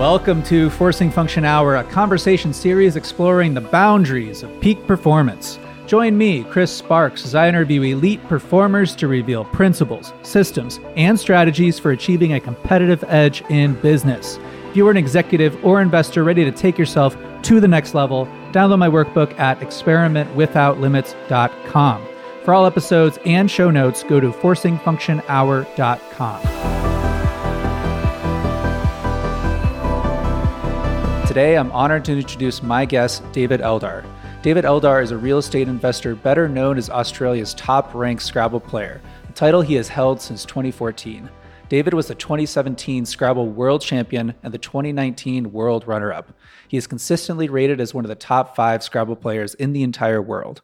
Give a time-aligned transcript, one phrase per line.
[0.00, 5.58] Welcome to Forcing Function Hour, a conversation series exploring the boundaries of peak performance.
[5.86, 11.78] Join me, Chris Sparks, as I interview elite performers to reveal principles, systems, and strategies
[11.78, 14.38] for achieving a competitive edge in business.
[14.70, 18.24] If you are an executive or investor ready to take yourself to the next level,
[18.52, 22.06] download my workbook at experimentwithoutlimits.com.
[22.46, 26.89] For all episodes and show notes, go to forcingfunctionhour.com.
[31.30, 34.04] Today, I'm honored to introduce my guest, David Eldar.
[34.42, 39.00] David Eldar is a real estate investor better known as Australia's top ranked Scrabble player,
[39.28, 41.30] a title he has held since 2014.
[41.68, 46.32] David was the 2017 Scrabble World Champion and the 2019 World Runner Up.
[46.66, 50.20] He is consistently rated as one of the top five Scrabble players in the entire
[50.20, 50.62] world.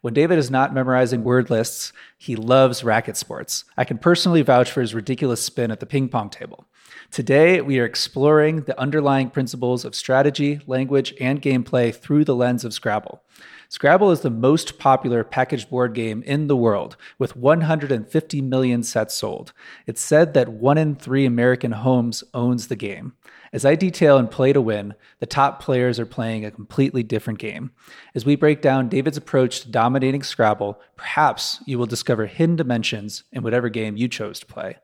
[0.00, 3.64] When David is not memorizing word lists, he loves racket sports.
[3.76, 6.66] I can personally vouch for his ridiculous spin at the ping pong table.
[7.10, 12.64] Today, we are exploring the underlying principles of strategy, language, and gameplay through the lens
[12.64, 13.22] of Scrabble.
[13.68, 19.14] Scrabble is the most popular packaged board game in the world, with 150 million sets
[19.14, 19.52] sold.
[19.86, 23.14] It's said that one in three American homes owns the game.
[23.52, 27.38] As I detail in Play to Win, the top players are playing a completely different
[27.38, 27.72] game.
[28.14, 33.24] As we break down David's approach to dominating Scrabble, perhaps you will discover hidden dimensions
[33.32, 34.76] in whatever game you chose to play.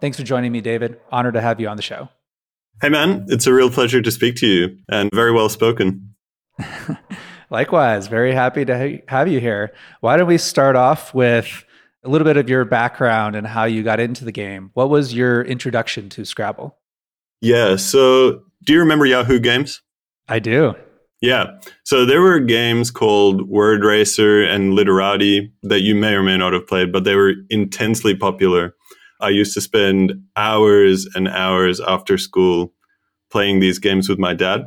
[0.00, 0.98] Thanks for joining me, David.
[1.10, 2.08] Honored to have you on the show.
[2.82, 3.24] Hey, man.
[3.28, 6.14] It's a real pleasure to speak to you and very well spoken.
[7.50, 8.08] Likewise.
[8.08, 9.72] Very happy to have you here.
[10.00, 11.64] Why don't we start off with
[12.04, 14.70] a little bit of your background and how you got into the game?
[14.74, 16.76] What was your introduction to Scrabble?
[17.40, 17.76] Yeah.
[17.76, 19.80] So, do you remember Yahoo Games?
[20.28, 20.74] I do.
[21.22, 21.58] Yeah.
[21.84, 26.52] So there were games called Word Racer and Literati that you may or may not
[26.52, 28.74] have played, but they were intensely popular.
[29.20, 32.72] I used to spend hours and hours after school
[33.30, 34.62] playing these games with my dad.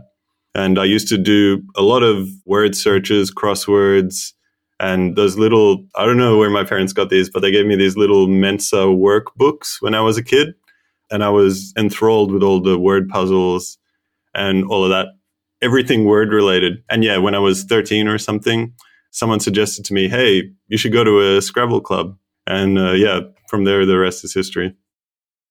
[0.55, 4.33] And I used to do a lot of word searches, crosswords,
[4.79, 7.75] and those little, I don't know where my parents got these, but they gave me
[7.75, 10.55] these little Mensa workbooks when I was a kid.
[11.11, 13.77] And I was enthralled with all the word puzzles
[14.35, 15.07] and all of that,
[15.61, 16.83] everything word related.
[16.89, 18.73] And yeah, when I was 13 or something,
[19.11, 22.15] someone suggested to me, hey, you should go to a Scrabble club.
[22.45, 24.75] And uh, yeah, from there, the rest is history.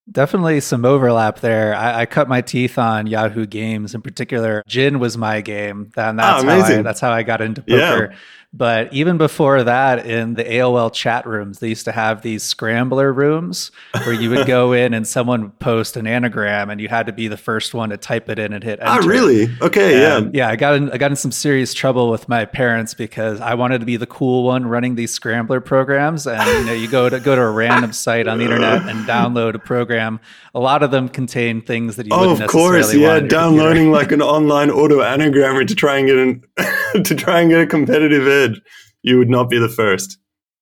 [0.09, 1.75] Definitely some overlap there.
[1.75, 4.63] I, I, cut my teeth on Yahoo Games in particular.
[4.67, 8.09] Gin was my game, and that's, oh, how, I, that's how I got into poker.
[8.11, 8.17] Yeah.
[8.51, 13.13] But even before that, in the AOL chat rooms, they used to have these scrambler
[13.13, 17.05] rooms where you would go in and someone would post an anagram, and you had
[17.05, 19.05] to be the first one to type it in and hit ah, enter.
[19.05, 19.49] Oh, really?
[19.61, 20.51] Okay, and, yeah, yeah.
[20.51, 23.81] I got in, I got in some serious trouble with my parents because I wanted
[23.81, 27.19] to be the cool one running these scrambler programs, and you know, you go to
[27.19, 30.19] go to a random site on the internet and download a program.
[30.55, 34.11] A lot of them contain things that you wouldn't necessarily oh, course, yeah, downloading like
[34.11, 38.27] an online auto anagrammer to try and get an to try and get a competitive
[38.27, 38.61] edge did,
[39.01, 40.17] you would not be the first.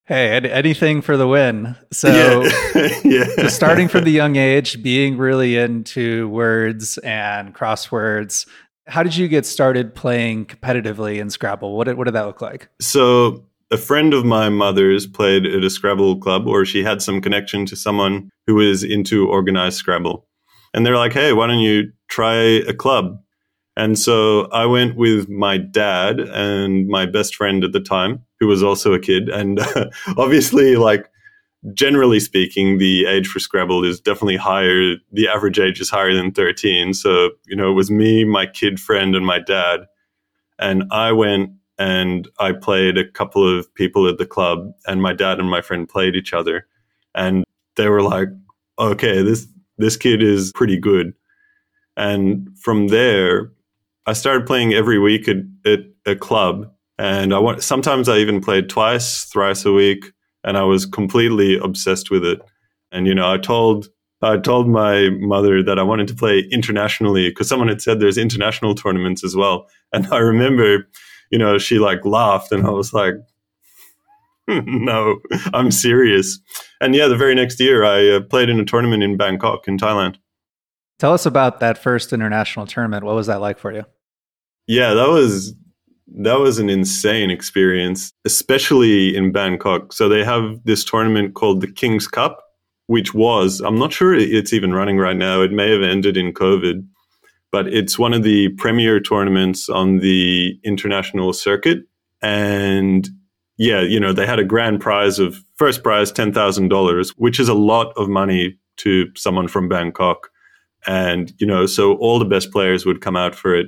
[0.05, 1.75] Hey, anything for the win.
[1.91, 2.99] So, yeah.
[3.03, 3.25] yeah.
[3.35, 8.47] so starting from the young age, being really into words and crosswords.
[8.88, 11.75] How did you get started playing competitively in Scrabble?
[11.75, 12.69] What did, what did that look like?
[12.79, 17.19] So, a friend of my mother's played at a Scrabble club, or she had some
[17.19, 20.25] connection to someone who was into organized Scrabble.
[20.73, 23.19] And they're like, hey, why don't you try a club?
[23.77, 28.47] And so I went with my dad and my best friend at the time, who
[28.47, 29.29] was also a kid.
[29.29, 31.11] And uh, obviously, like,
[31.75, 34.95] generally speaking, the age for Scrabble is definitely higher.
[35.11, 36.95] The average age is higher than 13.
[36.95, 39.81] So, you know, it was me, my kid friend, and my dad.
[40.57, 45.13] And I went and I played a couple of people at the club, and my
[45.13, 46.65] dad and my friend played each other.
[47.13, 47.44] And
[47.75, 48.29] they were like,
[48.79, 49.45] okay, this,
[49.77, 51.13] this kid is pretty good.
[51.95, 53.51] And from there,
[54.07, 58.40] I started playing every week at, at a club, and I want sometimes I even
[58.40, 60.06] played twice, thrice a week,
[60.45, 62.40] and I was completely obsessed with it.
[62.91, 63.89] And you know, I told
[64.21, 68.18] I told my mother that I wanted to play internationally because someone had said there's
[68.18, 69.68] international tournaments as well.
[69.94, 70.88] And I remember,
[71.30, 73.15] you know, she like laughed, and I was like,
[74.48, 75.19] no,
[75.54, 76.39] I'm serious.
[76.80, 79.77] And yeah, the very next year, I uh, played in a tournament in Bangkok, in
[79.77, 80.15] Thailand.
[80.98, 83.04] Tell us about that first international tournament.
[83.04, 83.83] What was that like for you?
[84.68, 85.56] Yeah, that was
[86.18, 89.94] that was an insane experience, especially in Bangkok.
[89.94, 92.44] So they have this tournament called the King's Cup,
[92.88, 95.42] which was, I'm not sure it's even running right now.
[95.42, 96.86] It may have ended in COVID,
[97.52, 101.80] but it's one of the premier tournaments on the international circuit.
[102.22, 103.08] And
[103.58, 107.54] yeah, you know, they had a grand prize of first prize $10,000, which is a
[107.54, 110.30] lot of money to someone from Bangkok.
[110.86, 113.68] And, you know, so all the best players would come out for it.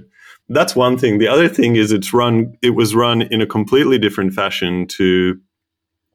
[0.49, 1.19] That's one thing.
[1.19, 5.39] The other thing is it's run, it was run in a completely different fashion to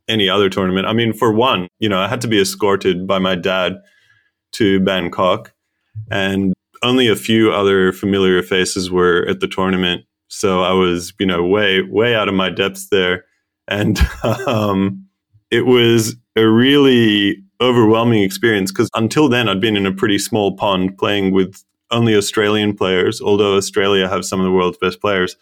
[0.08, 0.86] any other tournament.
[0.86, 3.76] I mean, for one, you know, I had to be escorted by my dad
[4.52, 5.52] to Bangkok
[6.10, 6.52] and
[6.82, 10.04] only a few other familiar faces were at the tournament.
[10.28, 13.24] So I was, you know, way, way out of my depths there.
[13.68, 13.98] And
[14.46, 15.06] um,
[15.50, 20.56] it was a really overwhelming experience because until then I'd been in a pretty small
[20.56, 21.62] pond playing with
[21.94, 25.36] only Australian players, although Australia have some of the world's best players.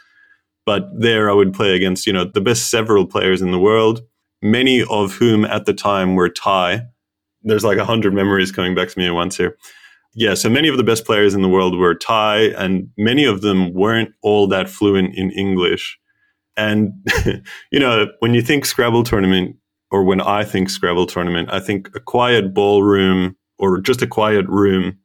[0.65, 4.03] But there I would play against, you know, the best several players in the world,
[4.41, 6.83] many of whom at the time were Thai.
[7.43, 9.57] There's like a hundred memories coming back to me at once here.
[10.15, 13.41] Yeah, so many of the best players in the world were Thai, and many of
[13.41, 15.99] them weren't all that fluent in English.
[16.57, 16.93] And,
[17.73, 19.57] you know, when you think Scrabble tournament,
[19.91, 24.47] or when I think Scrabble tournament, I think a quiet ballroom or just a quiet
[24.49, 24.99] room.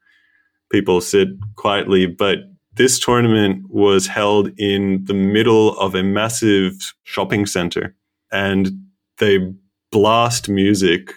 [0.72, 2.40] People sit quietly, but
[2.76, 6.74] this tournament was held in the middle of a massive
[7.04, 7.96] shopping center
[8.32, 8.72] and
[9.18, 9.40] they
[9.92, 11.14] blast music.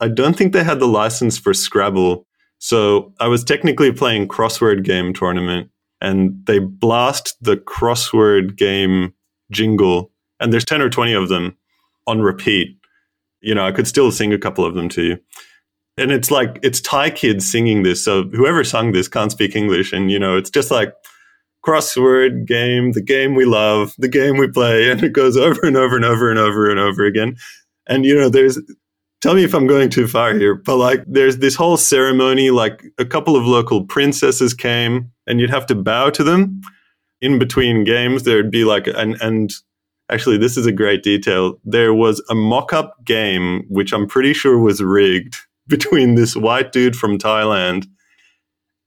[0.00, 2.26] I don't think they had the license for Scrabble.
[2.58, 5.70] So I was technically playing crossword game tournament
[6.00, 9.14] and they blast the crossword game
[9.50, 11.56] jingle and there's 10 or 20 of them
[12.06, 12.76] on repeat
[13.46, 15.18] you know, I could still sing a couple of them to you.
[15.98, 18.04] And it's like, it's Thai kids singing this.
[18.04, 19.92] So whoever sung this can't speak English.
[19.92, 20.92] And, you know, it's just like
[21.66, 24.90] crossword game, the game we love, the game we play.
[24.90, 27.36] And it goes over and over and over and over and over again.
[27.86, 28.58] And, you know, there's,
[29.22, 32.84] tell me if I'm going too far here, but like there's this whole ceremony, like
[32.98, 36.60] a couple of local princesses came and you'd have to bow to them
[37.22, 38.24] in between games.
[38.24, 39.52] There'd be like, and, and
[40.08, 41.58] Actually, this is a great detail.
[41.64, 45.36] There was a mock up game, which I'm pretty sure was rigged
[45.68, 47.86] between this white dude from Thailand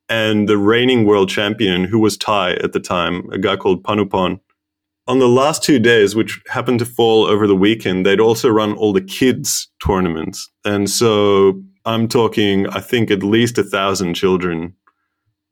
[0.08, 4.40] and the reigning world champion, who was Thai at the time, a guy called Panupon.
[5.08, 8.74] On the last two days, which happened to fall over the weekend, they'd also run
[8.74, 10.50] all the kids' tournaments.
[10.66, 14.76] And so I'm talking, I think, at least a thousand children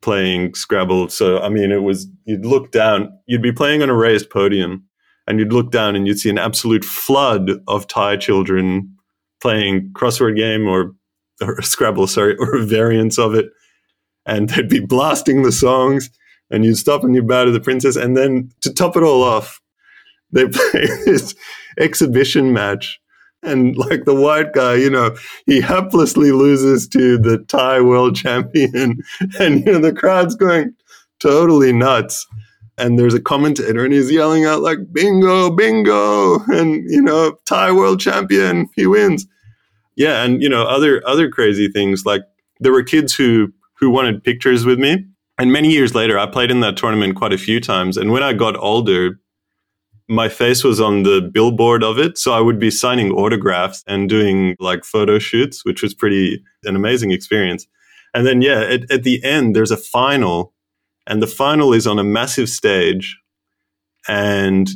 [0.01, 1.09] playing Scrabble.
[1.09, 4.85] So, I mean, it was, you'd look down, you'd be playing on a raised podium
[5.25, 8.95] and you'd look down and you'd see an absolute flood of Thai children
[9.41, 10.93] playing crossword game or,
[11.41, 13.47] or Scrabble, sorry, or variants of it.
[14.25, 16.09] And they'd be blasting the songs
[16.49, 17.95] and you'd stop and you'd bow to the princess.
[17.95, 19.61] And then to top it all off,
[20.31, 21.35] they play this
[21.79, 22.99] exhibition match.
[23.43, 29.03] And like the white guy, you know, he haplessly loses to the Thai world champion.
[29.39, 30.73] And, you know, the crowd's going
[31.19, 32.25] totally nuts
[32.77, 37.71] and there's a commentator and he's yelling out like bingo bingo and you know thai
[37.71, 39.25] world champion he wins
[39.97, 42.21] yeah and you know other other crazy things like
[42.59, 45.05] there were kids who who wanted pictures with me
[45.37, 48.23] and many years later i played in that tournament quite a few times and when
[48.23, 49.19] i got older
[50.09, 54.07] my face was on the billboard of it so i would be signing autographs and
[54.07, 57.67] doing like photo shoots which was pretty an amazing experience.
[58.13, 60.53] And then yeah at, at the end there's a final
[61.05, 63.19] and the final is on a massive stage
[64.07, 64.69] and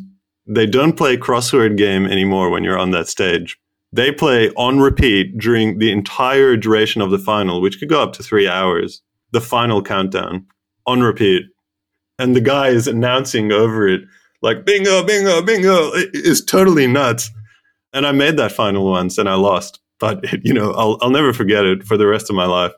[0.48, 3.58] they don't play crossword game anymore when you're on that stage
[3.94, 8.14] they play on repeat during the entire duration of the final which could go up
[8.14, 9.02] to three hours
[9.32, 10.46] the final countdown
[10.86, 11.44] on repeat.
[12.20, 14.02] And the guy is announcing over it
[14.42, 17.30] like bingo bingo bingo it is totally nuts.
[17.94, 21.10] And i made that final once and i lost but it, you know I'll, I'll
[21.10, 22.74] never forget it for the rest of my life.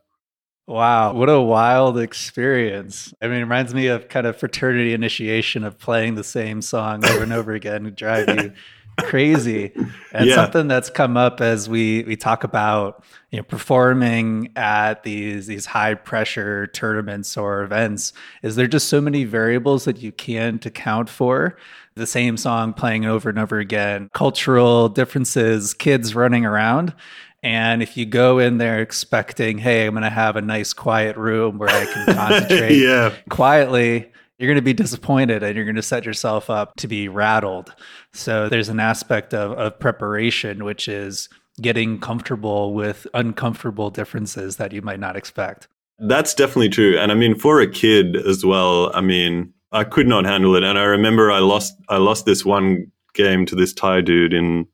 [0.65, 3.13] Wow, what a wild experience.
[3.21, 7.05] I mean, it reminds me of kind of fraternity initiation of playing the same song
[7.05, 8.53] over and over again drive you
[9.00, 9.71] crazy.
[10.15, 10.35] And yeah.
[10.35, 15.65] something that's come up as we we talk about, you know, performing at these these
[15.65, 21.09] high pressure tournaments or events is there just so many variables that you can't account
[21.09, 21.57] for
[21.95, 26.93] the same song playing over and over again, cultural differences, kids running around.
[27.41, 31.17] And if you go in there expecting, hey, I'm going to have a nice quiet
[31.17, 33.13] room where I can concentrate yeah.
[33.29, 37.07] quietly, you're going to be disappointed and you're going to set yourself up to be
[37.07, 37.73] rattled.
[38.13, 41.29] So there's an aspect of, of preparation, which is
[41.61, 45.67] getting comfortable with uncomfortable differences that you might not expect.
[45.99, 46.97] That's definitely true.
[46.97, 50.63] And I mean, for a kid as well, I mean, I could not handle it.
[50.63, 54.67] And I remember I lost, I lost this one game to this Thai dude in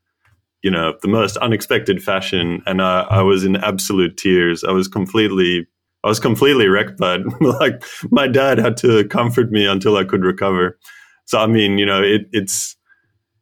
[0.61, 2.61] you know, the most unexpected fashion.
[2.65, 4.63] And I, I was in absolute tears.
[4.63, 5.67] I was completely,
[6.03, 10.23] I was completely wrecked, but like my dad had to comfort me until I could
[10.23, 10.77] recover.
[11.25, 12.75] So, I mean, you know, it, it's,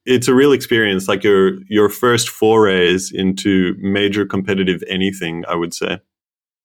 [0.05, 5.73] it's a real experience, like your, your first forays into major competitive anything, I would
[5.73, 5.99] say.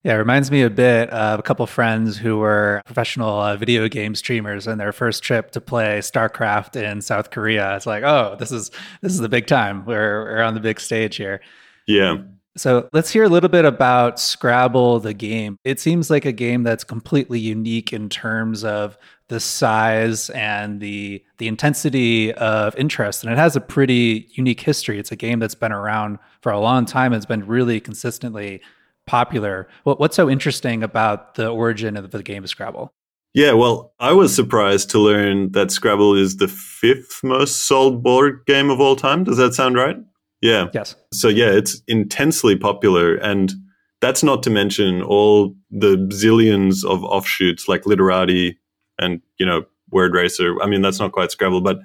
[0.04, 3.86] Yeah, it reminds me a bit of a couple friends who were professional uh, video
[3.88, 7.76] game streamers and their first trip to play StarCraft in South Korea.
[7.76, 9.84] It's like, oh, this is this is the big time.
[9.84, 11.40] We're we're on the big stage here.
[11.86, 12.16] Yeah.
[12.56, 15.56] So let's hear a little bit about Scrabble, the game.
[15.64, 21.24] It seems like a game that's completely unique in terms of the size and the
[21.38, 24.98] the intensity of interest, and it has a pretty unique history.
[24.98, 27.14] It's a game that's been around for a long time.
[27.14, 28.60] It's been really consistently
[29.06, 29.68] popular.
[29.84, 32.92] What, what's so interesting about the origin of the game of Scrabble?
[33.34, 38.42] Yeah, well, I was surprised to learn that Scrabble is the fifth most sold board
[38.46, 39.24] game of all time.
[39.24, 39.96] Does that sound right?
[40.42, 40.66] Yeah.
[40.74, 40.94] Yes.
[41.12, 43.14] So, yeah, it's intensely popular.
[43.14, 43.52] And
[44.00, 48.58] that's not to mention all the zillions of offshoots like Literati
[48.98, 50.60] and, you know, Word Racer.
[50.60, 51.80] I mean, that's not quite Scrabble, but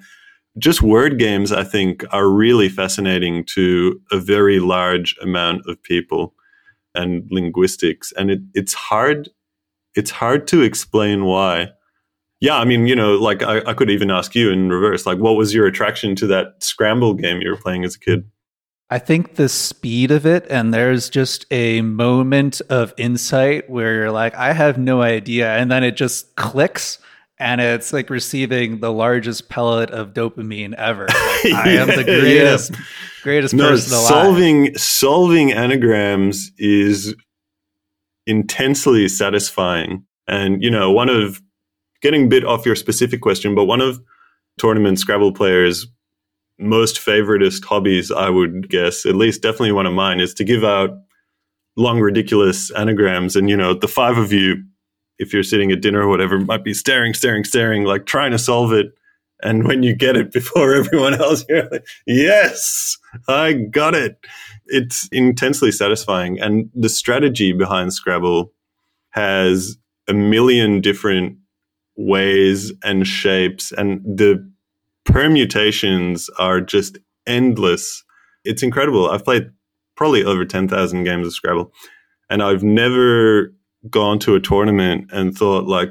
[0.58, 6.34] just word games, I think, are really fascinating to a very large amount of people
[6.94, 8.12] and linguistics.
[8.16, 9.28] And it, it's hard
[9.94, 11.70] it's hard to explain why.
[12.40, 15.18] Yeah, I mean, you know, like I, I could even ask you in reverse, like
[15.18, 18.30] what was your attraction to that scramble game you were playing as a kid?
[18.90, 24.10] I think the speed of it, and there's just a moment of insight where you're
[24.10, 25.56] like, I have no idea.
[25.56, 26.98] And then it just clicks
[27.40, 31.06] and it's like receiving the largest pellet of dopamine ever.
[31.44, 32.78] Like, I am the greatest, yeah.
[33.22, 34.08] greatest no, person alive.
[34.08, 37.14] Solving solving anagrams is
[38.26, 40.04] intensely satisfying.
[40.26, 41.40] And you know, one of
[42.02, 44.00] getting a bit off your specific question, but one of
[44.58, 45.86] tournament Scrabble players'
[46.58, 50.64] most favoritist hobbies, I would guess, at least definitely one of mine, is to give
[50.64, 50.90] out
[51.76, 53.36] long, ridiculous anagrams.
[53.36, 54.64] And you know, the five of you
[55.18, 58.38] if you're sitting at dinner or whatever, might be staring, staring, staring, like trying to
[58.38, 58.92] solve it.
[59.42, 62.96] And when you get it before everyone else, you're like, yes,
[63.28, 64.18] I got it.
[64.66, 66.40] It's intensely satisfying.
[66.40, 68.52] And the strategy behind Scrabble
[69.10, 71.38] has a million different
[71.96, 74.48] ways and shapes, and the
[75.08, 78.04] permutations are just endless.
[78.44, 79.10] It's incredible.
[79.10, 79.50] I've played
[79.96, 81.72] probably over 10,000 games of Scrabble,
[82.30, 83.52] and I've never
[83.90, 85.90] gone to a tournament and thought like,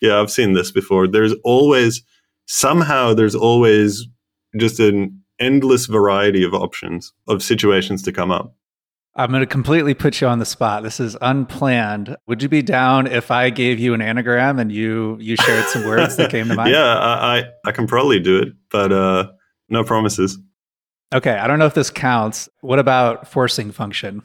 [0.00, 1.08] yeah, I've seen this before.
[1.08, 2.02] There's always
[2.46, 4.06] somehow there's always
[4.56, 8.54] just an endless variety of options of situations to come up.
[9.14, 10.84] I'm going to completely put you on the spot.
[10.84, 12.16] This is unplanned.
[12.28, 15.84] Would you be down if I gave you an anagram and you you shared some
[15.86, 16.70] words that came to mind?
[16.70, 19.30] Yeah, I, I, I can probably do it, but uh,
[19.68, 20.38] no promises.
[21.12, 22.48] Okay, I don't know if this counts.
[22.60, 24.22] What about forcing function?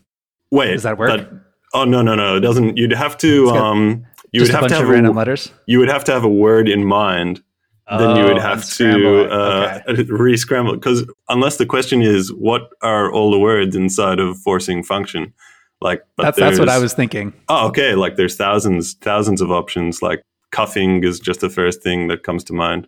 [0.51, 1.09] Wait, does that work?
[1.09, 2.37] That, Oh no no no!
[2.37, 2.77] It doesn't.
[2.77, 3.49] You'd have to.
[3.49, 5.51] Um, you would have to have random a, letters.
[5.65, 7.41] You would have to have a word in mind.
[7.89, 10.03] Then you would oh, have to uh, okay.
[10.09, 15.33] re-scramble because unless the question is what are all the words inside of forcing function,
[15.81, 17.33] like that's that's what I was thinking.
[17.49, 17.95] Oh, okay.
[17.95, 20.01] Like there's thousands thousands of options.
[20.01, 22.87] Like cuffing is just the first thing that comes to mind,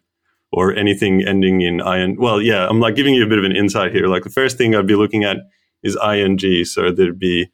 [0.54, 2.16] or anything ending in in.
[2.16, 4.08] Well, yeah, I'm like giving you a bit of an insight here.
[4.08, 5.38] Like the first thing I'd be looking at
[5.84, 6.64] is ing.
[6.64, 7.52] So there'd be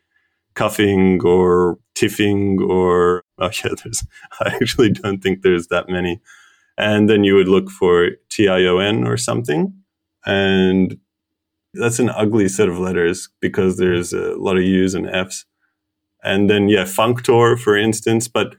[0.53, 4.05] cuffing or tiffing or oh yeah there's
[4.41, 6.19] i actually don't think there's that many
[6.77, 9.73] and then you would look for tion or something.
[10.25, 10.97] And
[11.73, 15.45] that's an ugly set of letters because there's a lot of u's and f's.
[16.23, 18.27] And then yeah functor for instance.
[18.27, 18.55] But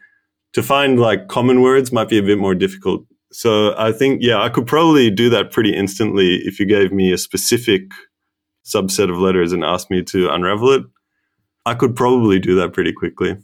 [0.55, 3.05] to find like common words might be a bit more difficult.
[3.33, 7.13] So i think yeah i could probably do that pretty instantly if you gave me
[7.13, 7.83] a specific
[8.65, 10.83] subset of letters and asked me to unravel it.
[11.65, 13.37] I could probably do that pretty quickly.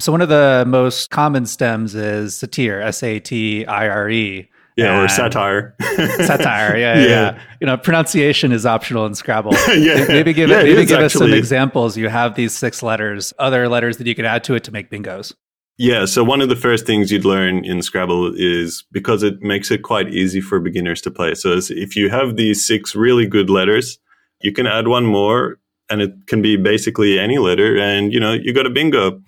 [0.00, 4.48] So one of the most common stems is satir, S A T I R E.
[4.76, 5.74] Yeah, or satire.
[5.80, 9.52] satire, yeah, yeah, yeah, You know, pronunciation is optional in Scrabble.
[9.76, 11.98] yeah, maybe give yeah, it, maybe give us some examples.
[11.98, 14.90] You have these six letters, other letters that you could add to it to make
[14.90, 15.34] bingos.
[15.76, 19.70] Yeah, so one of the first things you'd learn in Scrabble is because it makes
[19.70, 21.34] it quite easy for beginners to play.
[21.34, 23.98] So if you have these six really good letters,
[24.40, 25.58] you can add one more
[25.90, 29.20] and it can be basically any letter, and you know you got a bingo.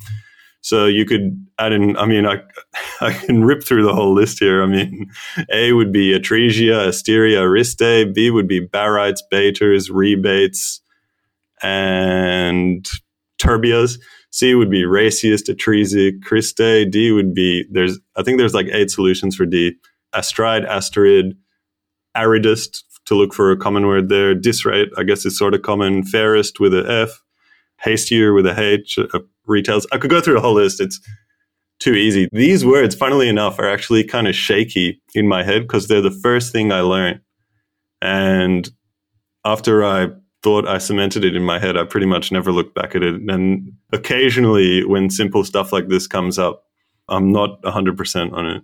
[0.62, 1.96] So you could add in.
[1.96, 2.40] I mean, I
[3.00, 4.62] I can rip through the whole list here.
[4.62, 5.10] I mean,
[5.52, 8.14] A would be Atresia, Asteria, Aristae.
[8.14, 10.80] B would be barites, Baiters, Rebates,
[11.62, 12.88] and
[13.40, 13.98] Terbias.
[14.30, 16.90] C would be Raciest, Atresic, Cristae.
[16.90, 19.74] D would be there's I think there's like eight solutions for D.
[20.14, 21.32] Astride, Asterid,
[22.16, 24.34] Aridest, to look for a common word there.
[24.34, 26.04] Disrate, I guess, is sort of common.
[26.04, 27.22] Fairest with a F,
[27.76, 29.86] hastier with a H, uh, retails.
[29.92, 30.80] I could go through the whole list.
[30.80, 31.00] It's
[31.78, 32.28] too easy.
[32.32, 36.18] These words, funnily enough, are actually kind of shaky in my head because they're the
[36.22, 37.20] first thing I learned.
[38.00, 38.68] And
[39.44, 40.08] after I
[40.42, 41.76] thought I cemented it in my head.
[41.76, 43.20] I pretty much never looked back at it.
[43.28, 46.64] And occasionally, when simple stuff like this comes up,
[47.08, 48.62] I'm not 100% on it.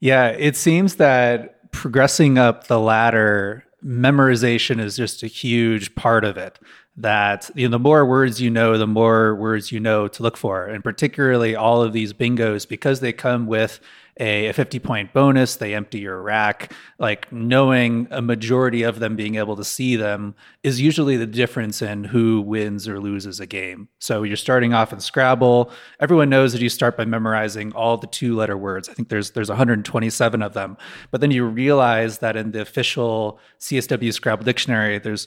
[0.00, 6.36] Yeah, it seems that progressing up the ladder, memorization is just a huge part of
[6.36, 6.58] it.
[6.96, 10.36] That you know, the more words you know, the more words you know to look
[10.36, 13.80] for, and particularly all of these bingos because they come with
[14.20, 16.72] a, a 50 point bonus, they empty your rack.
[16.98, 21.80] Like knowing a majority of them being able to see them is usually the difference
[21.80, 23.88] in who wins or loses a game.
[23.98, 25.70] So you're starting off in Scrabble.
[26.00, 28.88] Everyone knows that you start by memorizing all the two letter words.
[28.88, 30.76] I think there's there's 127 of them.
[31.10, 35.26] But then you realize that in the official CSW Scrabble dictionary, there's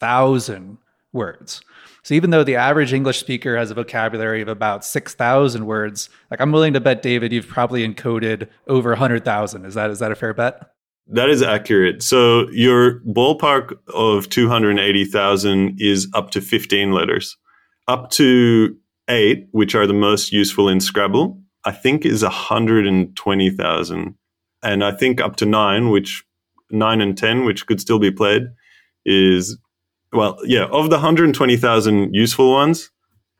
[0.00, 0.78] 280,000
[1.12, 1.60] words.
[2.02, 6.40] So even though the average English speaker has a vocabulary of about 6,000 words, like
[6.40, 9.64] I'm willing to bet David you've probably encoded over 100,000.
[9.64, 10.70] Is that is that a fair bet?
[11.06, 12.02] That is accurate.
[12.02, 17.36] So your ballpark of 280,000 is up to 15 letters.
[17.88, 18.76] Up to
[19.08, 24.14] 8, which are the most useful in Scrabble, I think is 120,000.
[24.62, 26.22] And I think up to 9, which
[26.70, 28.44] 9 and 10, which could still be played,
[29.04, 29.58] is
[30.12, 32.90] well, yeah, of the 120,000 useful ones,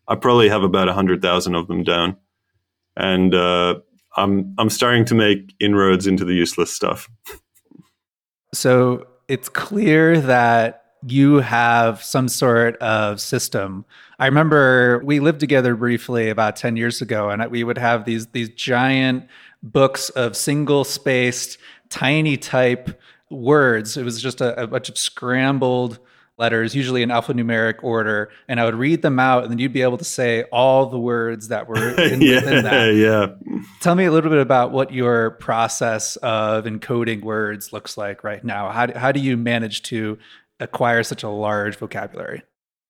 [0.08, 2.16] I probably have about 100,000 of them down.
[2.96, 3.80] And uh,
[4.16, 7.08] I'm I'm starting to make inroads into the useless stuff.
[8.52, 13.84] so it's clear that you have some sort of system.
[14.18, 18.26] I remember we lived together briefly about 10 years ago and we would have these
[18.28, 19.26] these giant
[19.62, 21.58] books of single spaced
[21.88, 23.00] tiny type
[23.30, 23.96] words.
[23.96, 26.00] It was just a, a bunch of scrambled
[26.40, 29.82] letters, usually in alphanumeric order, and I would read them out, and then you'd be
[29.82, 32.80] able to say all the words that were in, yeah, within that.
[33.00, 33.26] Yeah.
[33.80, 38.42] Tell me a little bit about what your process of encoding words looks like right
[38.42, 38.70] now.
[38.70, 40.18] How do, how do you manage to
[40.58, 42.42] acquire such a large vocabulary?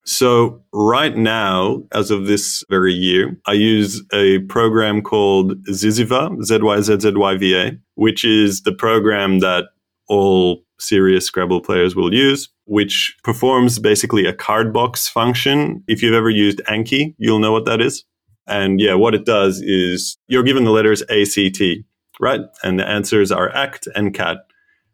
[0.05, 6.59] So, right now, as of this very year, I use a program called Zyzzyva, Z
[6.63, 9.67] Y Z Z Y V A, which is the program that
[10.09, 15.83] all serious Scrabble players will use, which performs basically a card box function.
[15.87, 18.05] If you've ever used Anki, you'll know what that is.
[18.47, 21.85] And yeah, what it does is you're given the letters A, C, T,
[22.19, 22.41] right?
[22.63, 24.39] And the answers are act and cat.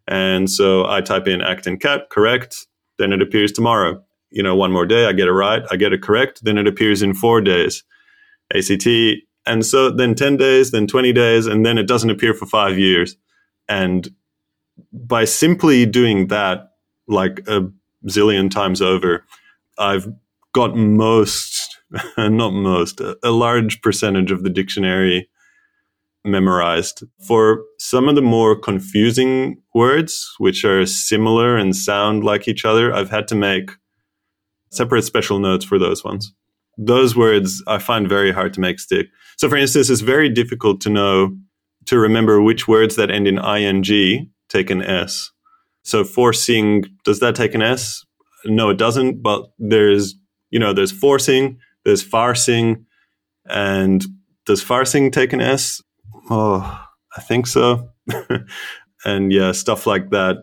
[0.06, 2.66] And so I type in act and cat, correct.
[2.98, 4.02] Then it appears tomorrow.
[4.30, 6.44] You know, one more day, I get it right, I get it correct.
[6.44, 7.82] Then it appears in four days,
[8.54, 8.86] ACT.
[9.46, 12.78] And so then 10 days, then 20 days, and then it doesn't appear for five
[12.78, 13.16] years.
[13.68, 14.08] And
[14.92, 16.70] by simply doing that
[17.08, 17.70] like a
[18.06, 19.24] zillion times over,
[19.78, 20.08] I've
[20.52, 21.78] got most,
[22.18, 25.28] not most, a, a large percentage of the dictionary
[26.24, 27.04] memorized.
[27.26, 32.92] For some of the more confusing words, which are similar and sound like each other,
[32.92, 33.70] I've had to make
[34.70, 36.32] separate special notes for those ones.
[36.76, 39.06] Those words I find very hard to make stick.
[39.38, 41.36] So, for instance, it's very difficult to know,
[41.86, 45.30] to remember which words that end in ing take an S.
[45.82, 48.04] So forcing, does that take an S?
[48.44, 49.22] No, it doesn't.
[49.22, 50.14] But there's,
[50.50, 52.84] you know, there's forcing, there's farcing,
[53.46, 54.04] and
[54.44, 55.82] does farcing take an S?
[56.30, 56.84] Oh,
[57.16, 57.90] I think so.
[59.04, 60.36] and yeah, stuff like that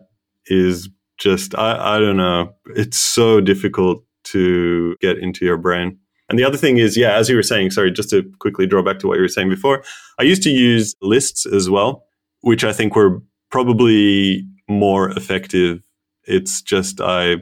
[0.46, 0.88] is
[1.18, 2.54] just, I, I don't know.
[2.74, 5.98] It's so difficult to get into your brain.
[6.28, 8.82] And the other thing is, yeah, as you were saying, sorry, just to quickly draw
[8.82, 9.84] back to what you were saying before,
[10.18, 12.06] I used to use lists as well,
[12.40, 13.22] which I think were
[13.54, 15.80] probably more effective.
[16.24, 17.36] It's just I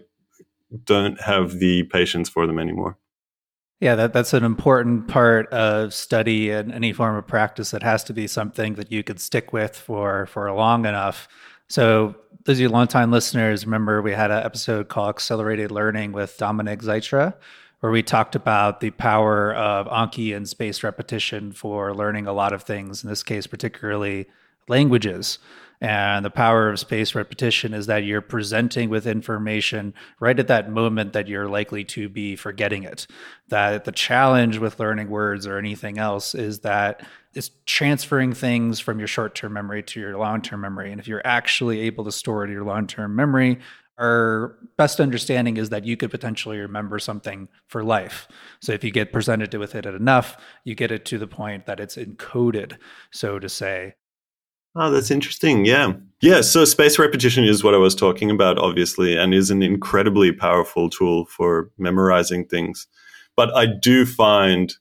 [0.84, 2.98] don't have the patience for them anymore.
[3.80, 7.72] Yeah, that, that's an important part of study and any form of practice.
[7.72, 11.28] It has to be something that you could stick with for for long enough.
[11.68, 16.36] So, those of you longtime listeners, remember we had an episode called Accelerated Learning with
[16.36, 17.32] Dominic Zeitra,
[17.80, 22.52] where we talked about the power of Anki and spaced repetition for learning a lot
[22.52, 23.02] of things.
[23.02, 24.26] In this case, particularly
[24.68, 25.38] languages.
[25.82, 30.70] And the power of spaced repetition is that you're presenting with information right at that
[30.70, 33.08] moment that you're likely to be forgetting it.
[33.48, 39.00] That the challenge with learning words or anything else is that it's transferring things from
[39.00, 40.92] your short term memory to your long term memory.
[40.92, 43.58] And if you're actually able to store it in your long term memory,
[43.98, 48.28] our best understanding is that you could potentially remember something for life.
[48.60, 51.80] So if you get presented with it enough, you get it to the point that
[51.80, 52.76] it's encoded,
[53.10, 53.94] so to say.
[54.74, 55.64] Oh, that's interesting.
[55.64, 55.92] Yeah.
[56.20, 56.40] Yeah.
[56.40, 60.88] So space repetition is what I was talking about, obviously, and is an incredibly powerful
[60.88, 62.86] tool for memorizing things.
[63.36, 64.74] But I do find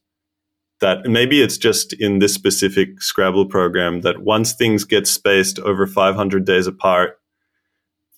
[0.80, 5.86] that maybe it's just in this specific Scrabble program that once things get spaced over
[5.86, 7.19] 500 days apart,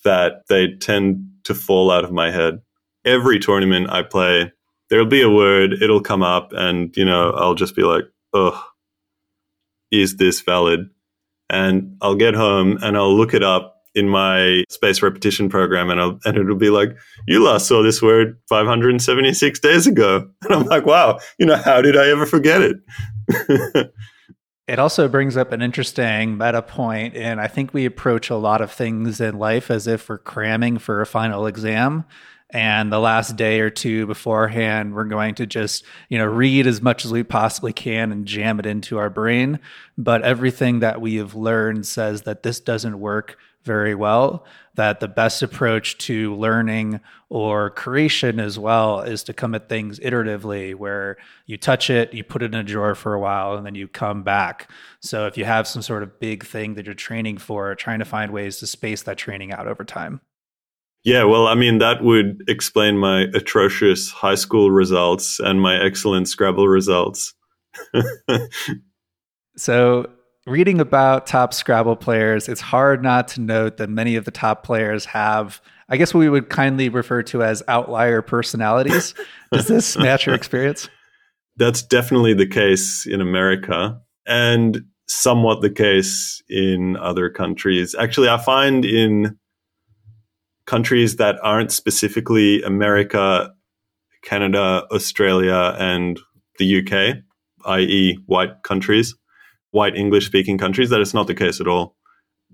[0.03, 2.61] that they tend to fall out of my head.
[3.05, 4.51] Every tournament I play,
[4.89, 8.61] there'll be a word, it'll come up, and you know, I'll just be like, "Ugh,
[9.91, 10.89] is this valid?"
[11.53, 16.01] And I'll get home and I'll look it up in my space repetition program, and
[16.01, 20.65] I'll, and it'll be like, "You last saw this word 576 days ago," and I'm
[20.65, 23.93] like, "Wow, you know, how did I ever forget it?"
[24.65, 28.61] It also brings up an interesting meta point, and I think we approach a lot
[28.61, 32.05] of things in life as if we're cramming for a final exam.
[32.53, 36.81] And the last day or two beforehand, we're going to just, you know, read as
[36.81, 39.59] much as we possibly can and jam it into our brain.
[39.97, 45.07] But everything that we have learned says that this doesn't work very well that the
[45.07, 51.17] best approach to learning or creation as well is to come at things iteratively where
[51.45, 53.87] you touch it you put it in a drawer for a while and then you
[53.87, 57.73] come back so if you have some sort of big thing that you're training for
[57.75, 60.19] trying to find ways to space that training out over time
[61.03, 66.29] yeah, well, I mean, that would explain my atrocious high school results and my excellent
[66.29, 67.33] Scrabble results.
[69.57, 70.09] so,
[70.47, 74.63] reading about top Scrabble players, it's hard not to note that many of the top
[74.63, 79.13] players have, I guess, what we would kindly refer to as outlier personalities.
[79.51, 80.89] Does this match your experience?
[81.57, 87.93] That's definitely the case in America and somewhat the case in other countries.
[87.93, 89.37] Actually, I find in
[90.65, 93.53] countries that aren't specifically America,
[94.23, 96.19] Canada, Australia, and
[96.59, 97.17] the UK,
[97.65, 99.15] i.e., white countries,
[99.71, 101.95] white English speaking countries that it's not the case at all.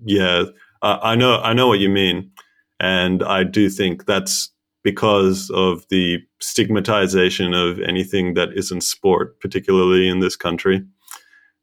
[0.04, 0.44] Yeah,
[0.82, 2.30] uh, I know I know what you mean,
[2.78, 4.50] and I do think that's
[4.82, 10.82] because of the stigmatization of anything that isn't sport, particularly in this country.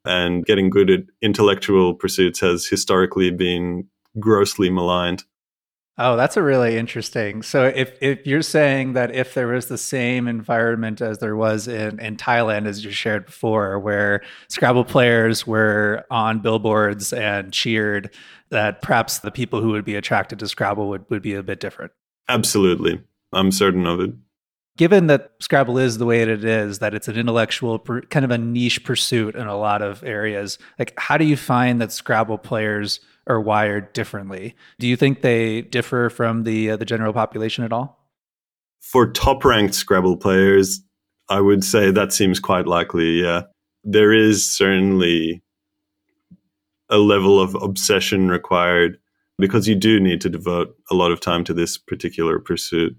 [0.06, 3.88] And getting good at intellectual pursuits has historically been
[4.20, 5.24] grossly maligned.
[6.00, 7.42] Oh, that's a really interesting.
[7.42, 11.68] So if if you're saying that if there was the same environment as there was
[11.68, 18.14] in, in Thailand as you shared before, where Scrabble players were on billboards and cheered,
[18.50, 21.60] that perhaps the people who would be attracted to Scrabble would, would be a bit
[21.60, 21.92] different.
[22.30, 23.02] Absolutely.
[23.34, 24.14] I'm certain of it.
[24.78, 28.38] Given that Scrabble is the way it is, that it's an intellectual kind of a
[28.38, 33.00] niche pursuit in a lot of areas, like how do you find that Scrabble players
[33.28, 34.56] are wired differently.
[34.80, 38.00] Do you think they differ from the uh, the general population at all?
[38.80, 40.82] For top ranked Scrabble players,
[41.30, 43.22] I would say that seems quite likely.
[43.22, 43.44] Yeah,
[43.84, 45.44] there is certainly
[46.90, 48.98] a level of obsession required
[49.38, 52.96] because you do need to devote a lot of time to this particular pursuit.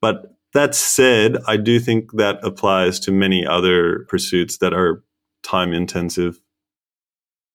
[0.00, 5.02] But that said, I do think that applies to many other pursuits that are
[5.42, 6.40] time intensive.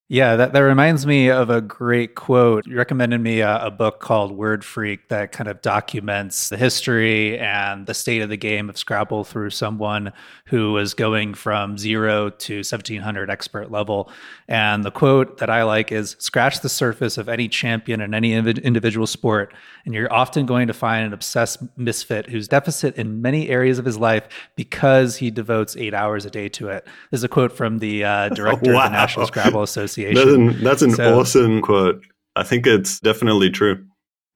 [0.09, 2.65] Yeah, that, that reminds me of a great quote.
[2.65, 7.37] You recommended me a, a, book called Word Freak that kind of documents the history
[7.37, 10.13] and the state of the game of Scrabble through someone
[10.45, 14.09] who was going from zero to 1700 expert level.
[14.47, 18.33] And the quote that I like is scratch the surface of any champion in any
[18.33, 23.49] individual sport, and you're often going to find an obsessed misfit who's deficit in many
[23.49, 26.85] areas of his life because he devotes eight hours a day to it.
[27.11, 28.85] This is a quote from the uh, director wow.
[28.85, 29.96] of the National Scrabble Association.
[30.05, 30.47] Association.
[30.47, 32.03] That's an, that's an so, awesome quote.
[32.35, 33.83] I think it's definitely true.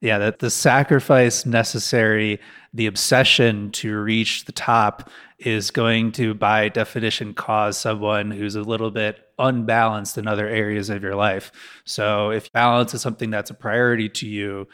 [0.02, 2.40] Yeah, that the sacrifice necessary,
[2.74, 8.64] the obsession to reach the top is going to, by definition, cause someone who's a
[8.64, 11.52] little bit unbalanced in other areas of your life.
[11.86, 14.68] So, if balance is something that's a priority to you,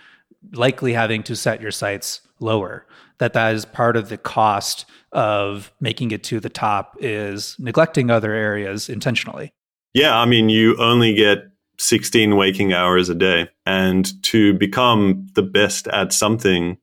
[0.54, 2.86] likely having to set your sights lower.
[3.18, 8.12] That that is part of the cost of making it to the top is neglecting
[8.12, 9.52] other areas intentionally.
[9.98, 11.40] Yeah, I mean, you only get
[11.80, 13.50] 16 waking hours a day.
[13.66, 16.78] And to become the best at something,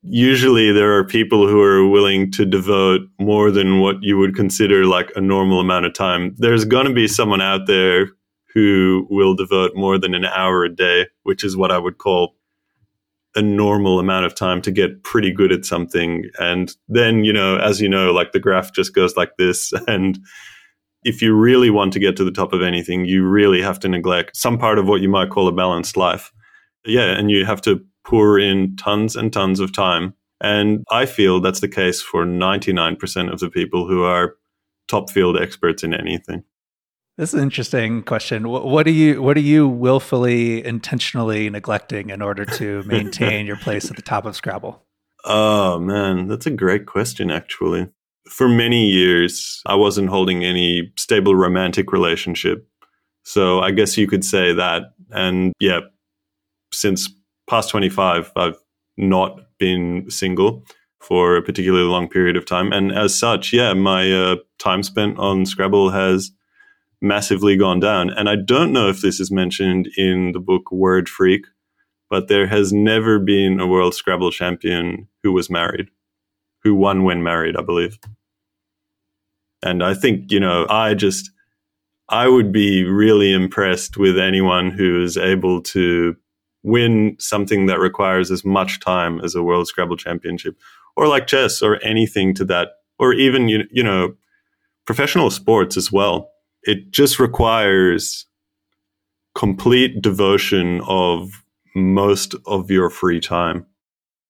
[0.00, 4.86] usually there are people who are willing to devote more than what you would consider
[4.86, 6.36] like a normal amount of time.
[6.38, 8.10] There's going to be someone out there
[8.54, 12.36] who will devote more than an hour a day, which is what I would call
[13.34, 16.30] a normal amount of time to get pretty good at something.
[16.38, 20.16] And then, you know, as you know, like the graph just goes like this and
[21.04, 23.88] if you really want to get to the top of anything, you really have to
[23.88, 26.32] neglect some part of what you might call a balanced life.
[26.86, 30.14] Yeah, and you have to pour in tons and tons of time.
[30.40, 34.34] And I feel that's the case for 99% of the people who are
[34.88, 36.44] top field experts in anything.
[37.16, 38.48] This is an interesting question.
[38.48, 43.88] What, do you what are you willfully intentionally neglecting in order to maintain your place
[43.88, 44.82] at the top of Scrabble?
[45.24, 47.88] Oh man, that's a great question actually
[48.28, 52.66] for many years, I wasn't holding any stable romantic relationship.
[53.22, 54.94] So I guess you could say that.
[55.10, 55.80] And yeah,
[56.72, 57.08] since
[57.48, 58.58] past 25, I've
[58.96, 60.64] not been single
[61.00, 62.72] for a particularly long period of time.
[62.72, 66.30] And as such, yeah, my uh, time spent on Scrabble has
[67.02, 68.10] massively gone down.
[68.10, 71.44] And I don't know if this is mentioned in the book Word Freak,
[72.08, 75.90] but there has never been a world Scrabble champion who was married,
[76.64, 77.98] who won when married, I believe.
[79.62, 81.30] And I think, you know, I just,
[82.08, 86.16] I would be really impressed with anyone who is able to
[86.62, 90.56] win something that requires as much time as a world Scrabble championship
[90.96, 94.14] or like chess or anything to that, or even, you, you know,
[94.86, 96.30] professional sports as well.
[96.62, 98.26] It just requires
[99.34, 101.42] complete devotion of
[101.74, 103.66] most of your free time.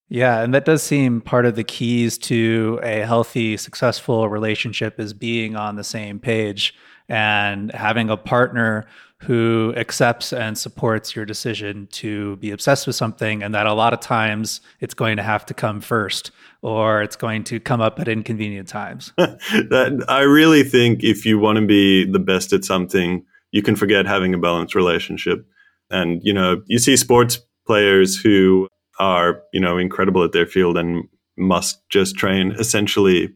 [0.08, 5.14] Yeah, and that does seem part of the keys to a healthy, successful relationship is
[5.14, 6.74] being on the same page
[7.08, 8.86] and having a partner
[9.24, 13.94] who accepts and supports your decision to be obsessed with something and that a lot
[13.94, 17.98] of times it's going to have to come first or it's going to come up
[17.98, 19.12] at inconvenient times.
[19.16, 23.76] that, I really think if you want to be the best at something, you can
[23.76, 25.46] forget having a balanced relationship.
[25.90, 30.76] And you know, you see sports players who are, you know, incredible at their field
[30.76, 33.34] and must just train essentially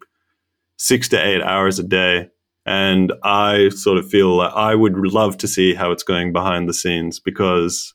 [0.77, 2.29] 6 to 8 hours a day
[2.69, 6.69] and I sort of feel like I would love to see how it's going behind
[6.69, 7.95] the scenes because,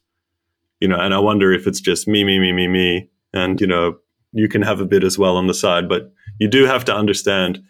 [0.80, 3.08] you know, and I wonder if it's just me, me, me, me, me.
[3.36, 3.97] And, you know,
[4.32, 6.95] you can have a bit as well on the side, but you do have to
[6.95, 7.62] understand.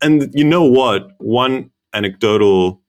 [0.00, 1.10] And you know what?
[1.18, 2.80] One anecdotal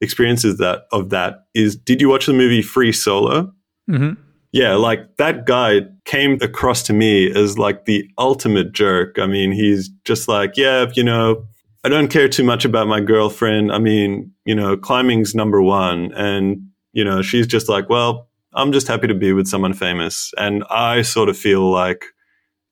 [0.00, 3.52] experiences that of that is did you watch the movie Free Solo?
[3.90, 4.14] Mm-hmm.
[4.58, 9.16] Yeah, like that guy came across to me as like the ultimate jerk.
[9.16, 11.46] I mean, he's just like, yeah, you know,
[11.84, 13.70] I don't care too much about my girlfriend.
[13.70, 16.12] I mean, you know, climbing's number one.
[16.14, 20.32] And, you know, she's just like, well, I'm just happy to be with someone famous.
[20.36, 22.06] And I sort of feel like,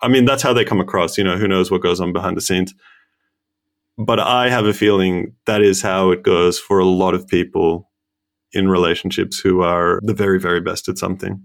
[0.03, 1.17] I mean, that's how they come across.
[1.17, 2.75] You know, who knows what goes on behind the scenes.
[3.97, 7.93] But I have a feeling that is how it goes for a lot of people
[8.51, 11.45] in relationships who are the very, very best at something.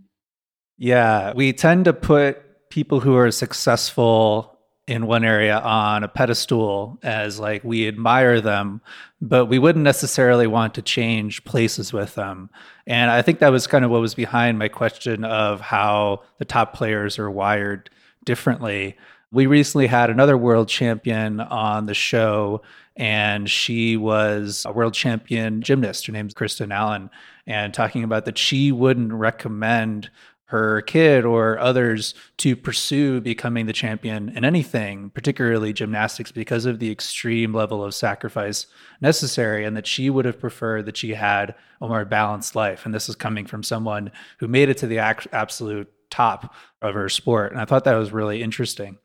[0.77, 1.33] Yeah.
[1.33, 7.39] We tend to put people who are successful in one area on a pedestal as
[7.39, 8.81] like we admire them,
[9.21, 12.49] but we wouldn't necessarily want to change places with them.
[12.87, 16.45] And I think that was kind of what was behind my question of how the
[16.45, 17.89] top players are wired
[18.25, 18.97] differently.
[19.31, 22.61] We recently had another world champion on the show,
[22.97, 26.07] and she was a world champion gymnast.
[26.07, 27.09] Her name's Kristen Allen,
[27.47, 30.09] and talking about that she wouldn't recommend
[30.51, 36.79] her kid or others to pursue becoming the champion in anything, particularly gymnastics, because of
[36.79, 38.67] the extreme level of sacrifice
[38.99, 42.85] necessary, and that she would have preferred that she had a more balanced life.
[42.85, 47.07] And this is coming from someone who made it to the absolute top of her
[47.07, 47.53] sport.
[47.53, 48.97] And I thought that was really interesting.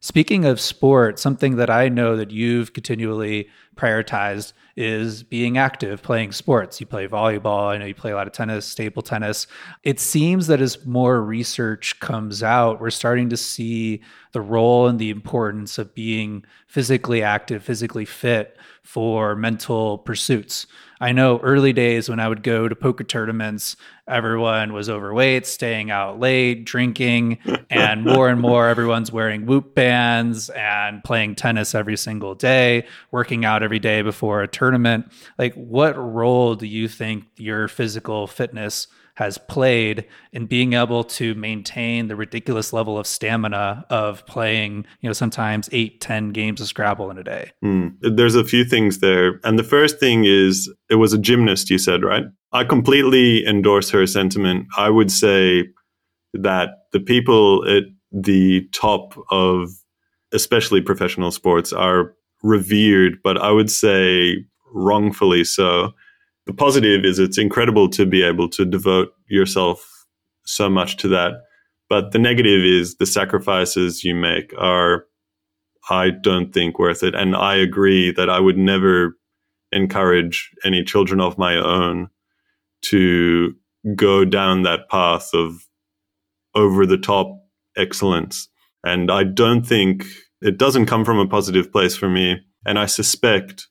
[0.00, 6.32] Speaking of sport, something that I know that you've continually prioritized is being active, playing
[6.32, 6.80] sports.
[6.80, 9.46] You play volleyball, I know you play a lot of tennis, table tennis.
[9.82, 14.98] It seems that as more research comes out, we're starting to see the role and
[14.98, 20.66] the importance of being physically active, physically fit for mental pursuits.
[21.00, 23.76] I know early days when I would go to poker tournaments,
[24.08, 27.38] everyone was overweight, staying out late, drinking,
[27.70, 33.44] and more and more everyone's wearing whoop bands and playing tennis every single day, working
[33.44, 35.12] out every day before a tournament.
[35.38, 41.34] Like, what role do you think your physical fitness has played in being able to
[41.34, 46.68] maintain the ridiculous level of stamina of playing, you know, sometimes eight, ten games of
[46.68, 47.50] Scrabble in a day?
[47.64, 47.96] Mm.
[48.00, 49.40] There's a few things there.
[49.42, 52.24] And the first thing is it was a gymnast, you said, right?
[52.52, 54.66] I completely endorse her sentiment.
[54.76, 55.64] I would say
[56.34, 59.70] that the people at the top of
[60.32, 65.92] especially professional sports are revered, but I would say wrongfully so
[66.46, 70.06] the positive is it's incredible to be able to devote yourself
[70.44, 71.32] so much to that.
[71.88, 75.04] But the negative is the sacrifices you make are,
[75.90, 77.14] I don't think, worth it.
[77.14, 79.16] And I agree that I would never
[79.72, 82.08] encourage any children of my own
[82.82, 83.54] to
[83.94, 85.64] go down that path of
[86.54, 87.28] over the top
[87.76, 88.48] excellence.
[88.84, 90.04] And I don't think
[90.40, 92.40] it doesn't come from a positive place for me.
[92.64, 93.66] And I suspect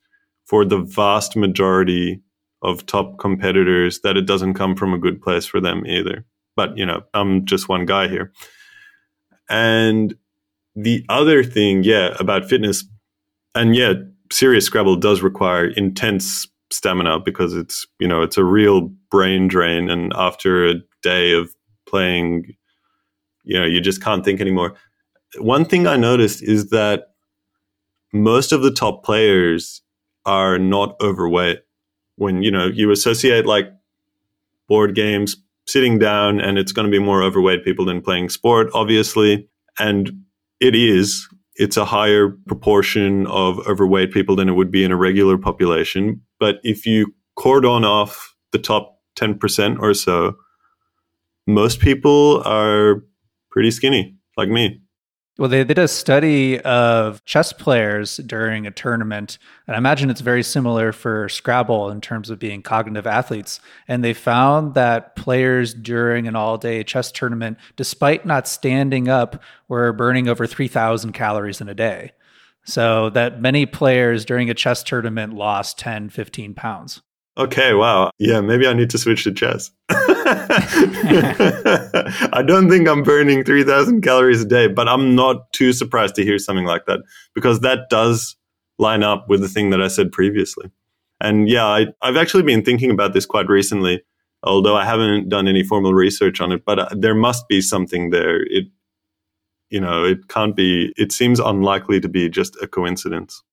[0.45, 2.21] for the vast majority
[2.65, 6.25] of top competitors that it doesn't come from a good place for them either.
[6.56, 8.32] But, you know, I'm just one guy here.
[9.49, 10.15] And
[10.75, 12.84] the other thing, yeah, about fitness,
[13.54, 13.93] and yeah,
[14.32, 19.89] serious Scrabble does require intense stamina because it's, you know, it's a real brain drain.
[19.89, 21.54] And after a day of
[21.88, 22.56] playing
[23.45, 24.73] you know, you just can't think anymore.
[25.38, 27.12] One thing I noticed is that
[28.12, 29.82] most of the top players
[30.25, 31.60] are not overweight.
[32.17, 33.71] When, you know, you associate like
[34.67, 38.69] board games, sitting down, and it's going to be more overweight people than playing sport,
[38.73, 39.49] obviously.
[39.80, 40.23] And
[40.60, 41.28] it is.
[41.56, 46.21] It's a higher proportion of overweight people than it would be in a regular population.
[46.39, 50.36] But if you cordon off the top 10% or so,
[51.47, 53.04] most people are
[53.51, 54.82] pretty skinny, like me.
[55.38, 60.21] Well, they did a study of chess players during a tournament, and I imagine it's
[60.21, 63.60] very similar for Scrabble in terms of being cognitive athletes.
[63.86, 69.41] And they found that players during an all day chess tournament, despite not standing up,
[69.67, 72.13] were burning over 3,000 calories in a day.
[72.63, 77.02] So that many players during a chess tournament lost 10, 15 pounds.
[77.38, 78.10] Okay, wow.
[78.19, 79.69] Yeah, maybe I need to switch to chess.
[82.33, 86.23] I don't think I'm burning 3,000 calories a day, but I'm not too surprised to
[86.23, 87.01] hear something like that
[87.35, 88.35] because that does
[88.79, 90.71] line up with the thing that I said previously.
[91.21, 94.03] And yeah, I, have actually been thinking about this quite recently,
[94.43, 98.09] although I haven't done any formal research on it, but uh, there must be something
[98.09, 98.43] there.
[98.43, 98.65] It,
[99.69, 103.43] you know, it can't be, it seems unlikely to be just a coincidence.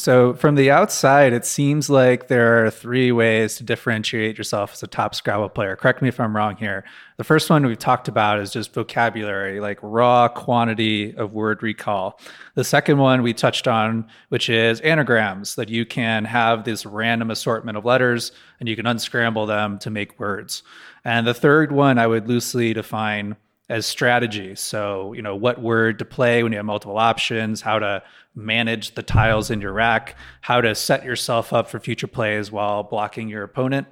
[0.00, 4.82] So, from the outside, it seems like there are three ways to differentiate yourself as
[4.82, 5.76] a top Scrabble player.
[5.76, 6.84] Correct me if I'm wrong here.
[7.18, 12.18] The first one we've talked about is just vocabulary, like raw quantity of word recall.
[12.54, 17.30] The second one we touched on, which is anagrams, that you can have this random
[17.30, 20.62] assortment of letters and you can unscramble them to make words.
[21.04, 23.36] And the third one I would loosely define
[23.70, 24.54] as strategy.
[24.54, 28.02] So, you know, what word to play when you have multiple options, how to
[28.34, 32.82] manage the tiles in your rack, how to set yourself up for future plays while
[32.82, 33.86] blocking your opponent.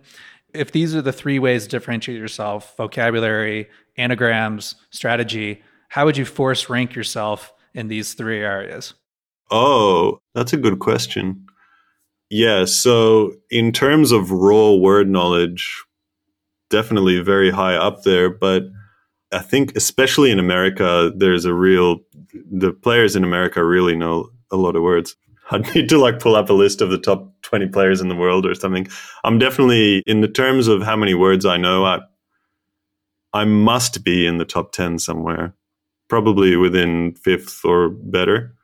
[0.52, 6.24] If these are the three ways to differentiate yourself vocabulary, anagrams, strategy how would you
[6.24, 8.94] force rank yourself in these three areas?
[9.50, 11.46] Oh, that's a good question.
[12.30, 15.82] Yeah, so in terms of raw word knowledge,
[16.68, 18.64] definitely very high up there, but
[19.32, 22.00] I think, especially in America, there's a real,
[22.50, 25.16] the players in America really know a lot of words.
[25.50, 28.16] I'd need to like pull up a list of the top 20 players in the
[28.16, 28.86] world or something.
[29.24, 32.00] I'm definitely, in the terms of how many words I know, I,
[33.32, 35.54] I must be in the top 10 somewhere,
[36.08, 38.54] probably within fifth or better.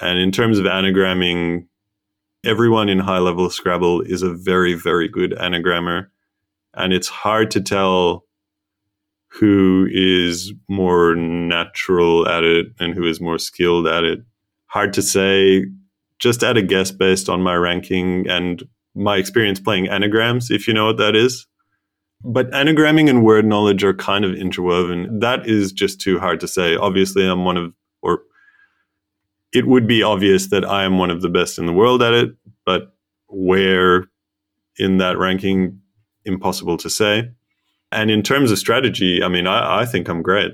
[0.00, 1.66] And in terms of anagramming,
[2.44, 6.08] everyone in high level Scrabble is a very, very good anagrammer.
[6.74, 8.24] And it's hard to tell
[9.38, 14.20] who is more natural at it and who is more skilled at it.
[14.66, 15.66] Hard to say,
[16.20, 18.62] just at a guess based on my ranking and
[18.94, 21.46] my experience playing anagrams, if you know what that is.
[22.22, 25.18] But anagramming and word knowledge are kind of interwoven.
[25.18, 26.76] That is just too hard to say.
[26.76, 28.22] Obviously, I'm one of, or
[29.52, 32.14] it would be obvious that I am one of the best in the world at
[32.14, 32.30] it,
[32.64, 32.94] but
[33.28, 34.06] where
[34.78, 35.80] in that ranking,
[36.24, 37.30] impossible to say.
[37.94, 40.52] And in terms of strategy, I mean, I, I think I'm great.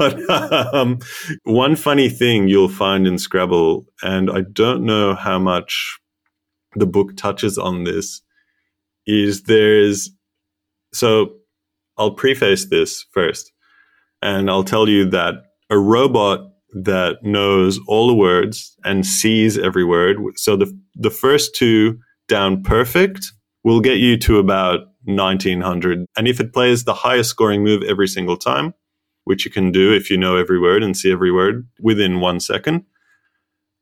[0.72, 0.98] um,
[1.44, 5.98] one funny thing you'll find in Scrabble, and I don't know how much
[6.74, 8.22] the book touches on this,
[9.06, 10.10] is there's
[10.92, 11.34] so
[11.98, 13.52] I'll preface this first,
[14.22, 15.34] and I'll tell you that
[15.70, 16.40] a robot
[16.72, 20.16] that knows all the words and sees every word.
[20.36, 21.98] So the the first two
[22.28, 23.30] down perfect
[23.62, 26.06] will get you to about 1900.
[26.16, 28.74] And if it plays the highest scoring move every single time,
[29.24, 32.40] which you can do if you know every word and see every word within one
[32.40, 32.84] second,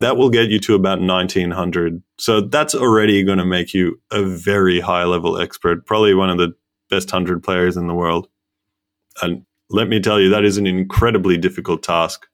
[0.01, 2.03] that will get you to about 1900.
[2.19, 6.39] So that's already going to make you a very high level expert, probably one of
[6.39, 6.55] the
[6.91, 8.29] best 100 players in the world.
[9.23, 12.27] And let me tell you, that is an incredibly difficult task.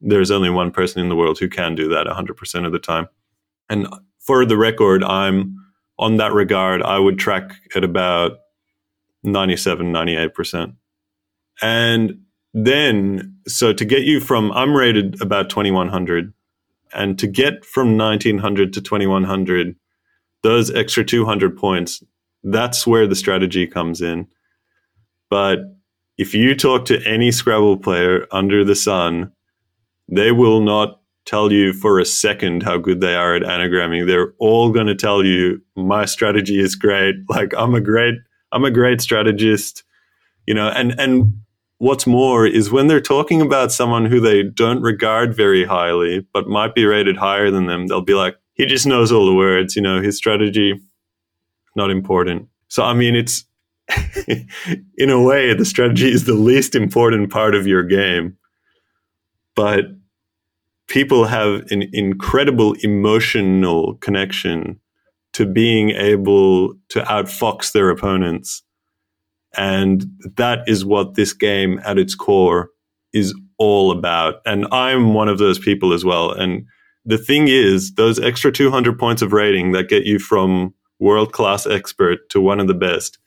[0.00, 3.08] There's only one person in the world who can do that 100% of the time.
[3.68, 5.56] And for the record, I'm
[5.98, 8.38] on that regard, I would track at about
[9.24, 10.74] 97, 98%.
[11.62, 16.32] And then, so to get you from, I'm rated about 2100,
[16.94, 19.76] and to get from 1900 to 2100,
[20.42, 22.02] those extra 200 points,
[22.44, 24.28] that's where the strategy comes in.
[25.28, 25.58] But
[26.16, 29.32] if you talk to any Scrabble player under the sun,
[30.08, 34.06] they will not tell you for a second how good they are at anagramming.
[34.06, 37.16] They're all going to tell you my strategy is great.
[37.28, 38.14] Like I'm a great
[38.52, 39.82] I'm a great strategist,
[40.46, 41.34] you know, and and
[41.78, 46.48] what's more is when they're talking about someone who they don't regard very highly but
[46.48, 49.76] might be rated higher than them, they'll be like he just knows all the words,
[49.76, 50.80] you know, his strategy
[51.74, 52.48] not important.
[52.68, 53.44] So I mean it's
[54.96, 58.36] in a way, the strategy is the least important part of your game.
[59.54, 59.86] But
[60.88, 64.80] people have an incredible emotional connection
[65.32, 68.62] to being able to outfox their opponents.
[69.56, 70.06] And
[70.36, 72.70] that is what this game at its core
[73.12, 74.36] is all about.
[74.44, 76.30] And I'm one of those people as well.
[76.32, 76.66] And
[77.04, 81.66] the thing is, those extra 200 points of rating that get you from world class
[81.66, 83.18] expert to one of the best,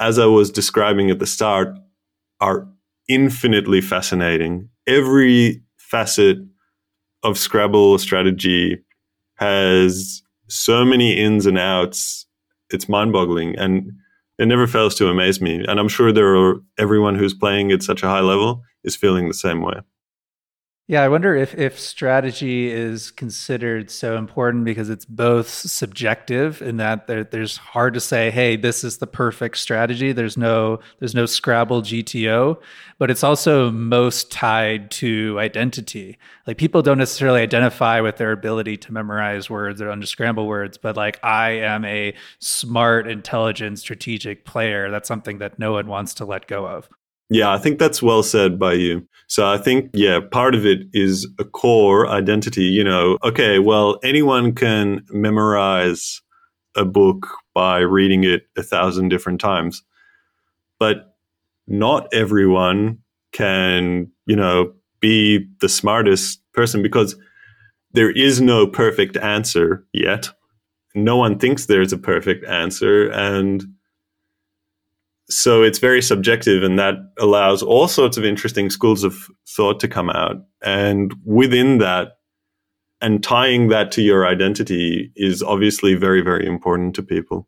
[0.00, 1.76] as I was describing at the start,
[2.40, 2.68] are
[3.08, 4.68] infinitely fascinating.
[4.86, 6.38] Every facet
[7.22, 8.78] of Scrabble strategy
[9.34, 12.26] has so many ins and outs.
[12.70, 13.56] It's mind boggling.
[13.58, 13.92] And
[14.38, 15.64] it never fails to amaze me.
[15.66, 19.28] And I'm sure there are everyone who's playing at such a high level is feeling
[19.28, 19.80] the same way.
[20.90, 26.78] Yeah, I wonder if if strategy is considered so important because it's both subjective in
[26.78, 30.12] that there, there's hard to say, hey, this is the perfect strategy.
[30.12, 32.58] There's no there's no Scrabble GTO,
[32.96, 36.16] but it's also most tied to identity.
[36.46, 40.96] Like people don't necessarily identify with their ability to memorize words or unscramble words, but
[40.96, 44.90] like I am a smart, intelligent, strategic player.
[44.90, 46.88] That's something that no one wants to let go of.
[47.30, 49.06] Yeah, I think that's well said by you.
[49.26, 52.64] So I think, yeah, part of it is a core identity.
[52.64, 56.22] You know, okay, well, anyone can memorize
[56.74, 59.82] a book by reading it a thousand different times,
[60.78, 61.16] but
[61.66, 62.98] not everyone
[63.32, 67.14] can, you know, be the smartest person because
[67.92, 70.30] there is no perfect answer yet.
[70.94, 73.10] No one thinks there's a perfect answer.
[73.10, 73.64] And
[75.30, 79.88] so it's very subjective and that allows all sorts of interesting schools of thought to
[79.88, 80.36] come out.
[80.62, 82.18] And within that
[83.00, 87.46] and tying that to your identity is obviously very very important to people.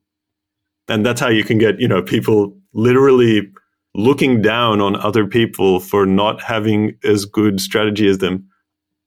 [0.88, 3.50] And that's how you can get you know people literally
[3.94, 8.46] looking down on other people for not having as good strategy as them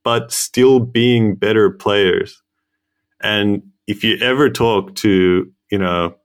[0.04, 2.42] but still being better players.
[3.22, 6.16] And if you ever talk to you know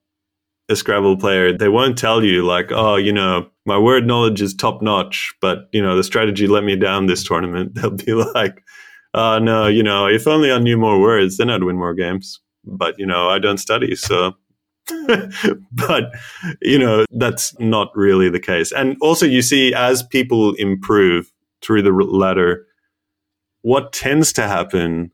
[0.68, 4.54] a Scrabble player, they won't tell you like, oh, you know, my word knowledge is
[4.54, 7.74] top notch, but you know, the strategy let me down this tournament.
[7.76, 8.62] They'll be like,
[9.14, 12.40] oh no, you know, if only I knew more words, then I'd win more games.
[12.64, 14.34] But you know, I don't study, so.
[15.72, 16.12] but
[16.62, 18.72] you know, that's not really the case.
[18.72, 21.30] And also, you see, as people improve
[21.62, 22.66] through the ladder,
[23.62, 25.10] what tends to happen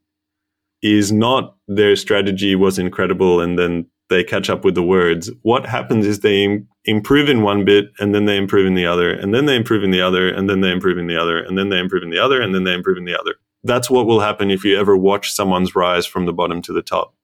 [0.83, 5.31] is not their strategy was incredible and then they catch up with the words.
[5.43, 9.11] What happens is they improve in one bit and then they improve in the other
[9.11, 11.57] and then they improve in the other and then they improve in the other and
[11.57, 13.35] then they improve in the other and then they improve in the other.
[13.63, 16.83] That's what will happen if you ever watch someone's rise from the bottom to the
[16.83, 17.15] top.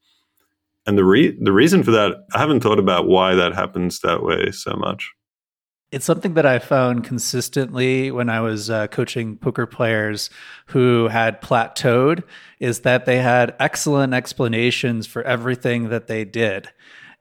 [0.86, 4.22] And the re- the reason for that, I haven't thought about why that happens that
[4.22, 5.12] way so much.
[5.92, 10.30] It's something that I found consistently when I was uh, coaching poker players
[10.66, 12.22] who had plateaued
[12.60, 16.68] is that they had excellent explanations for everything that they did.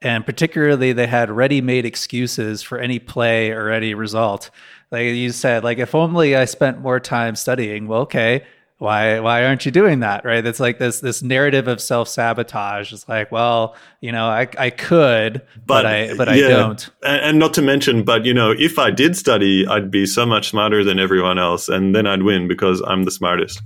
[0.04, 4.52] And particularly, they had ready made excuses for any play or any result.
[4.92, 8.46] Like you said, like, if only I spent more time studying, well, okay,
[8.80, 13.08] why why aren't you doing that right it's like this this narrative of self-sabotage it's
[13.08, 17.22] like well you know i i could but, but i but yeah, i don't and,
[17.22, 20.50] and, not to mention but you know if i did study i'd be so much
[20.50, 23.62] smarter than everyone else and then i'd win because i'm the smartest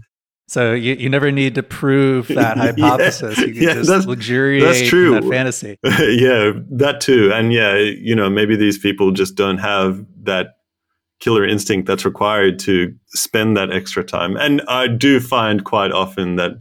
[0.47, 3.37] so you, you never need to prove that hypothesis.
[3.37, 5.15] yeah, you can yeah, just that's, luxuriate that's true.
[5.15, 5.79] in that fantasy.
[5.83, 7.31] yeah, that too.
[7.33, 10.57] And yeah, you know, maybe these people just don't have that
[11.23, 14.35] killer instinct that's required to spend that extra time.
[14.35, 16.51] And I do find quite often that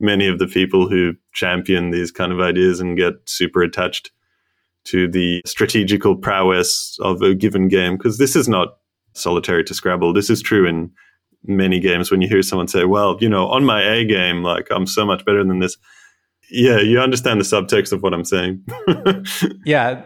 [0.00, 4.10] many of the people who champion these kind of ideas and get super attached
[4.84, 8.78] to the strategical prowess of a given game, because this is not
[9.12, 10.14] solitary to Scrabble.
[10.14, 10.90] This is true in
[11.44, 14.68] many games when you hear someone say, well, you know, on my A game, like
[14.70, 15.76] I'm so much better than this.
[16.50, 18.64] Yeah, you understand the subtext of what I'm saying.
[19.66, 20.02] yeah,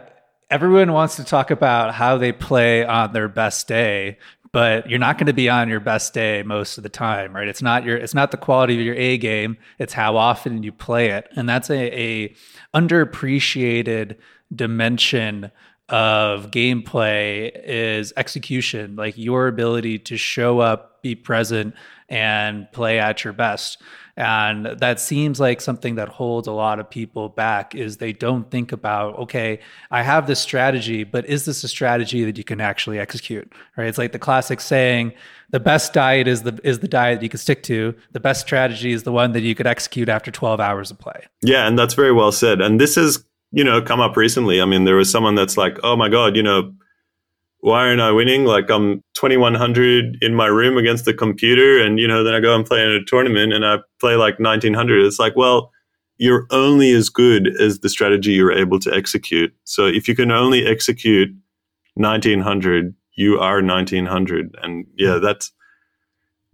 [0.50, 4.18] everyone wants to talk about how they play on their best day
[4.52, 7.48] but you're not going to be on your best day most of the time right?
[7.48, 10.72] It's not your it's not the quality of your a game it's how often you
[10.72, 12.34] play it and that's a, a
[12.74, 14.16] underappreciated
[14.54, 15.50] dimension
[15.88, 21.74] of gameplay is execution like your ability to show up be present
[22.08, 23.80] and play at your best
[24.20, 28.50] and that seems like something that holds a lot of people back is they don't
[28.50, 29.58] think about okay
[29.90, 33.88] i have this strategy but is this a strategy that you can actually execute right?
[33.88, 35.12] It's like the classic saying
[35.50, 37.94] the best diet is the is the diet you can stick to.
[38.12, 41.26] The best strategy is the one that you could execute after 12 hours of play.
[41.42, 42.60] Yeah and that's very well said.
[42.60, 44.62] And this is you know, come up recently.
[44.62, 46.72] I mean, there was someone that's like, oh my God, you know,
[47.60, 48.44] why aren't I winning?
[48.44, 51.82] Like I'm 2100 in my room against the computer.
[51.82, 54.38] And, you know, then I go and play in a tournament and I play like
[54.38, 55.04] 1900.
[55.04, 55.70] It's like, well,
[56.16, 59.54] you're only as good as the strategy you're able to execute.
[59.64, 61.30] So if you can only execute
[61.94, 64.54] 1900, you are 1900.
[64.62, 65.24] And yeah, hmm.
[65.24, 65.48] that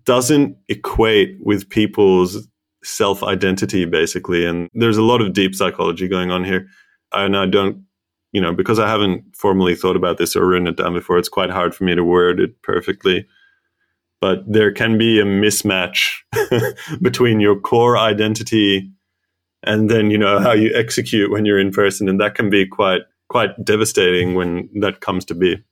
[0.04, 2.48] doesn't equate with people's
[2.82, 4.44] self identity, basically.
[4.44, 6.66] And there's a lot of deep psychology going on here.
[7.12, 7.84] And I don't,
[8.32, 11.28] you know, because I haven't formally thought about this or written it down before, it's
[11.28, 13.26] quite hard for me to word it perfectly.
[14.20, 16.16] But there can be a mismatch
[17.02, 18.90] between your core identity
[19.62, 22.08] and then, you know, how you execute when you're in person.
[22.08, 25.62] And that can be quite, quite devastating when that comes to be.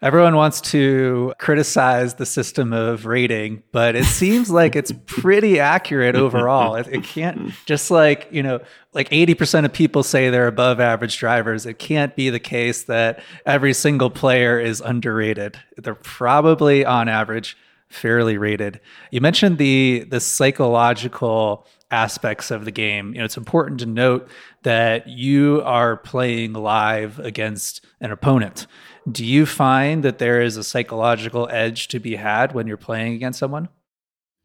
[0.00, 6.14] Everyone wants to criticize the system of rating, but it seems like it's pretty accurate
[6.14, 6.76] overall.
[6.76, 8.60] It, it, can't just like, you know,
[8.92, 11.66] like 80% of people say they're above average drivers.
[11.66, 15.58] It can't be the case that every single player is underrated.
[15.76, 17.56] They're probably on average
[17.88, 18.80] fairly rated.
[19.10, 23.14] You mentioned the the psychological aspects of the game.
[23.14, 24.28] You know, it's important to note
[24.62, 28.66] that you are playing live against an opponent.
[29.10, 33.14] Do you find that there is a psychological edge to be had when you're playing
[33.14, 33.68] against someone?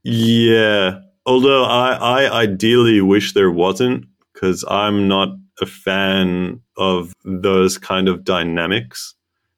[0.04, 1.00] Yeah.
[1.26, 5.30] Although I, I ideally wish there wasn't, because I'm not
[5.62, 9.16] a fan of those kind of dynamics.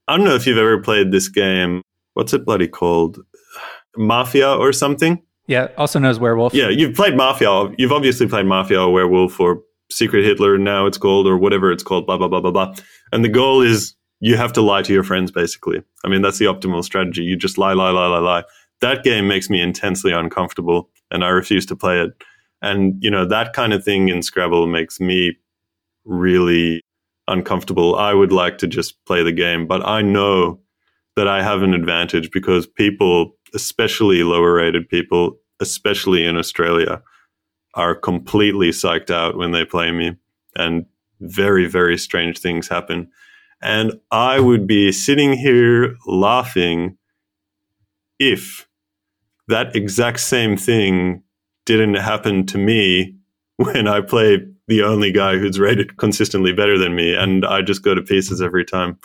[0.07, 1.81] I don't know if you've ever played this game.
[2.13, 3.19] What's it bloody called?
[3.97, 5.21] Mafia or something?
[5.47, 6.53] Yeah, also known as Werewolf.
[6.53, 7.71] Yeah, you've played Mafia.
[7.77, 11.83] You've obviously played Mafia or Werewolf or Secret Hitler, now it's called, or whatever it's
[11.83, 12.73] called, blah, blah, blah, blah, blah.
[13.11, 15.82] And the goal is you have to lie to your friends, basically.
[16.03, 17.24] I mean, that's the optimal strategy.
[17.24, 18.43] You just lie, lie, lie, lie, lie.
[18.82, 22.11] That game makes me intensely uncomfortable and I refuse to play it.
[22.61, 25.38] And, you know, that kind of thing in Scrabble makes me
[26.05, 26.82] really
[27.28, 27.95] uncomfortable.
[27.95, 30.59] I would like to just play the game, but I know
[31.16, 37.01] that I have an advantage because people, especially lower rated people, especially in Australia,
[37.74, 40.16] are completely psyched out when they play me.
[40.55, 40.86] And
[41.22, 43.09] very, very strange things happen.
[43.61, 46.97] And I would be sitting here laughing
[48.19, 48.67] if
[49.47, 51.23] that exact same thing
[51.65, 53.15] didn't happen to me
[53.57, 57.13] when I play the only guy who's rated consistently better than me.
[57.13, 58.99] And I just go to pieces every time.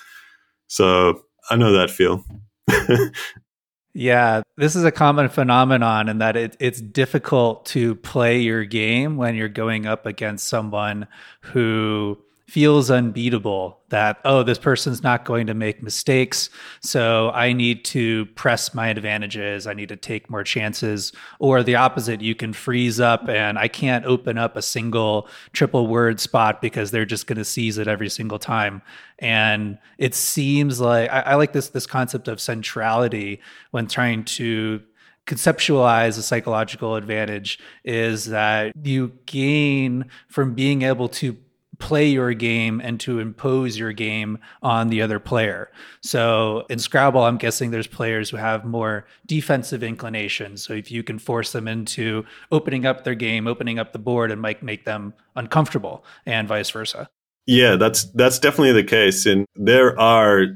[0.67, 2.25] So I know that feel.
[3.95, 9.17] yeah, this is a common phenomenon in that it, it's difficult to play your game
[9.17, 11.07] when you're going up against someone
[11.41, 12.19] who
[12.51, 16.51] feels unbeatable that oh this person's not going to make mistakes.
[16.81, 19.69] So i need to press my advantages.
[19.69, 21.13] I need to take more chances.
[21.39, 25.87] Or the opposite you can freeze up and i can't open up a single triple
[25.87, 28.83] word spot because they're just going to seize it every single time.
[29.21, 33.41] And it seems like I, I like this this concept of centrality
[33.71, 34.83] when trying to
[35.29, 41.37] conceptualize a psychological advantage is that you gain from being able to
[41.81, 45.71] play your game and to impose your game on the other player.
[46.03, 50.63] So in Scrabble, I'm guessing there's players who have more defensive inclinations.
[50.63, 54.31] So if you can force them into opening up their game, opening up the board,
[54.31, 57.09] and might make them uncomfortable, and vice versa.
[57.47, 59.27] Yeah, that's that's definitely the case.
[59.27, 60.47] And there are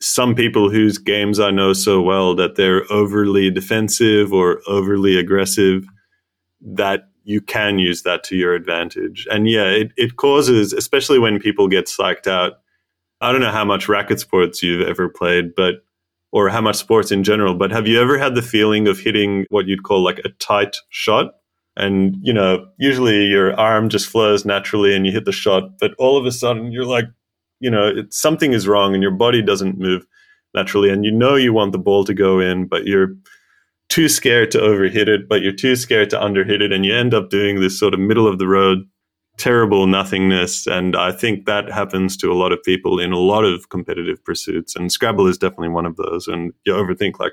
[0.00, 5.86] some people whose games I know so well that they're overly defensive or overly aggressive
[6.60, 9.26] that you can use that to your advantage.
[9.28, 12.60] And yeah, it, it causes, especially when people get psyched out.
[13.20, 15.82] I don't know how much racket sports you've ever played, but
[16.30, 19.44] or how much sports in general, but have you ever had the feeling of hitting
[19.48, 21.32] what you'd call like a tight shot?
[21.76, 25.94] And, you know, usually your arm just flows naturally and you hit the shot, but
[25.98, 27.06] all of a sudden you're like,
[27.58, 30.06] you know, it, something is wrong and your body doesn't move
[30.54, 30.90] naturally.
[30.90, 33.16] And you know you want the ball to go in, but you're
[33.88, 37.14] too scared to overhit it, but you're too scared to underhit it, and you end
[37.14, 38.86] up doing this sort of middle of the road,
[39.36, 40.66] terrible nothingness.
[40.66, 44.24] And I think that happens to a lot of people in a lot of competitive
[44.24, 44.74] pursuits.
[44.74, 46.26] And Scrabble is definitely one of those.
[46.26, 47.32] And you overthink like,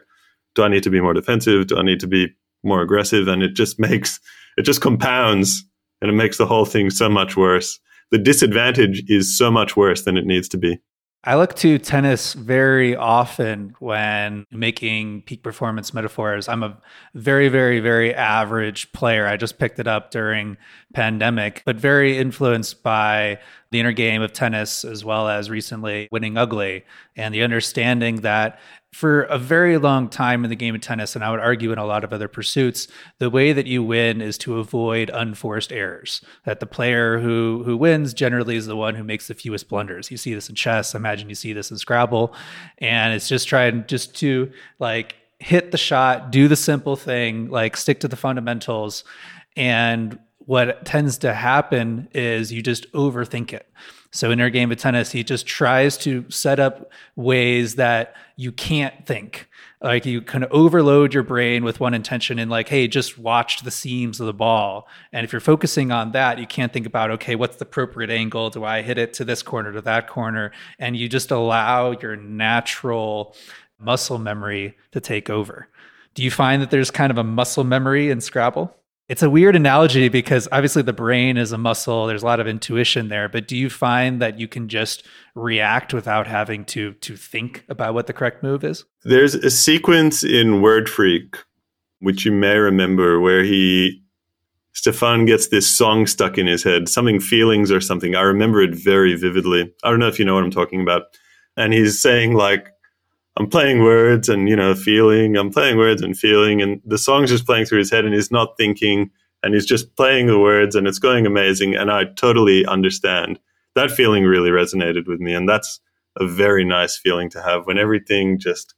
[0.56, 1.68] do I need to be more defensive?
[1.68, 2.28] Do I need to be
[2.64, 3.28] more aggressive?
[3.28, 4.20] And it just makes
[4.58, 5.66] it just compounds
[6.02, 7.80] and it makes the whole thing so much worse.
[8.12, 10.80] The disadvantage is so much worse than it needs to be.
[11.26, 16.50] I look to tennis very often when making peak performance metaphors.
[16.50, 16.78] I'm a
[17.14, 19.26] very, very, very average player.
[19.26, 20.58] I just picked it up during
[20.94, 23.40] pandemic, but very influenced by
[23.74, 26.86] the inner game of tennis, as well as recently winning ugly,
[27.18, 28.60] and the understanding that
[28.94, 31.80] for a very long time in the game of tennis, and I would argue in
[31.80, 36.22] a lot of other pursuits, the way that you win is to avoid unforced errors.
[36.46, 40.12] That the player who who wins generally is the one who makes the fewest blunders.
[40.12, 40.94] You see this in chess.
[40.94, 42.36] I imagine you see this in Scrabble,
[42.78, 47.76] and it's just trying just to like hit the shot, do the simple thing, like
[47.76, 49.04] stick to the fundamentals,
[49.58, 53.68] and what tends to happen is you just overthink it.
[54.12, 58.52] So in our game of tennis, he just tries to set up ways that you
[58.52, 59.50] can't think.
[59.82, 63.72] Like you can overload your brain with one intention and like, hey, just watch the
[63.72, 64.88] seams of the ball.
[65.12, 68.52] And if you're focusing on that, you can't think about, okay, what's the appropriate angle?
[68.52, 70.52] Do I hit it to this corner to that corner?
[70.78, 73.36] And you just allow your natural
[73.80, 75.68] muscle memory to take over.
[76.14, 78.76] Do you find that there's kind of a muscle memory in Scrabble?
[79.14, 82.08] It's a weird analogy because obviously the brain is a muscle.
[82.08, 85.06] There's a lot of intuition there, but do you find that you can just
[85.36, 88.86] react without having to to think about what the correct move is?
[89.04, 91.38] There's a sequence in Word Freak,
[92.00, 94.02] which you may remember, where he
[94.72, 98.16] Stefan gets this song stuck in his head, something feelings or something.
[98.16, 99.72] I remember it very vividly.
[99.84, 101.04] I don't know if you know what I'm talking about.
[101.56, 102.73] And he's saying like
[103.38, 105.38] I'm playing words and you know feeling.
[105.38, 108.32] I'm playing words and feeling, and the song's just playing through his head, and he's
[108.32, 109.10] not thinking,
[109.42, 111.76] and he's just playing the words, and it's going amazing.
[111.76, 113.40] And I totally understand
[113.76, 114.24] that feeling.
[114.24, 115.80] Really resonated with me, and that's
[116.18, 118.76] a very nice feeling to have when everything just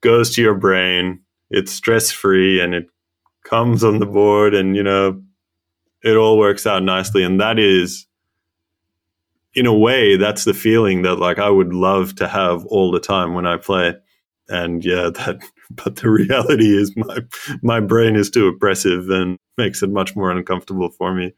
[0.00, 1.20] goes to your brain.
[1.50, 2.86] It's stress free, and it
[3.44, 5.20] comes on the board, and you know
[6.02, 7.22] it all works out nicely.
[7.22, 8.06] And that is
[9.54, 13.00] in a way, that's the feeling that like I would love to have all the
[13.00, 13.94] time when I play.
[14.48, 15.40] And yeah, that,
[15.70, 17.18] but the reality is my,
[17.62, 21.32] my brain is too oppressive and makes it much more uncomfortable for me.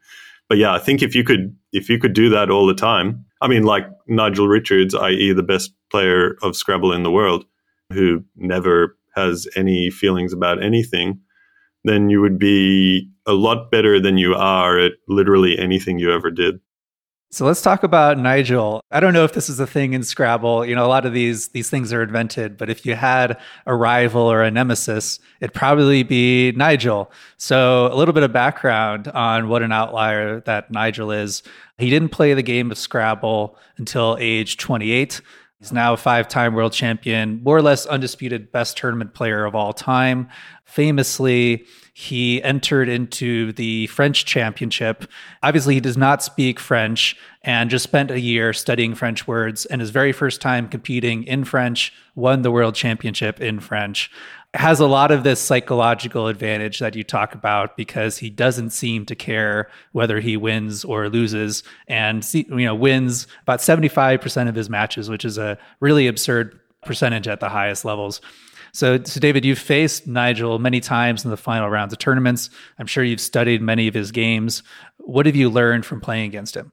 [0.48, 3.24] But yeah, I think if you could, if you could do that all the time,
[3.40, 7.46] I mean, like Nigel Richards, i.e., the best player of Scrabble in the world,
[7.92, 11.20] who never has any feelings about anything,
[11.84, 16.30] then you would be a lot better than you are at literally anything you ever
[16.30, 16.60] did.
[17.34, 18.84] So let's talk about Nigel.
[18.90, 20.66] I don't know if this is a thing in Scrabble.
[20.66, 23.74] You know, a lot of these these things are invented, but if you had a
[23.74, 27.10] rival or a nemesis, it'd probably be Nigel.
[27.38, 31.42] So a little bit of background on what an outlier that Nigel is.
[31.78, 35.22] He didn't play the game of Scrabble until age 28.
[35.58, 39.72] He's now a five-time world champion, more or less undisputed best tournament player of all
[39.72, 40.28] time.
[40.66, 45.04] Famously, he entered into the French championship.
[45.42, 49.66] Obviously, he does not speak French and just spent a year studying French words.
[49.66, 54.10] And his very first time competing in French, won the world championship in French.
[54.54, 59.06] Has a lot of this psychological advantage that you talk about because he doesn't seem
[59.06, 64.50] to care whether he wins or loses, and you know wins about seventy five percent
[64.50, 68.20] of his matches, which is a really absurd percentage at the highest levels.
[68.74, 72.48] So, so David, you've faced Nigel many times in the final rounds of tournaments.
[72.78, 74.62] I'm sure you've studied many of his games.
[74.98, 76.72] What have you learned from playing against him?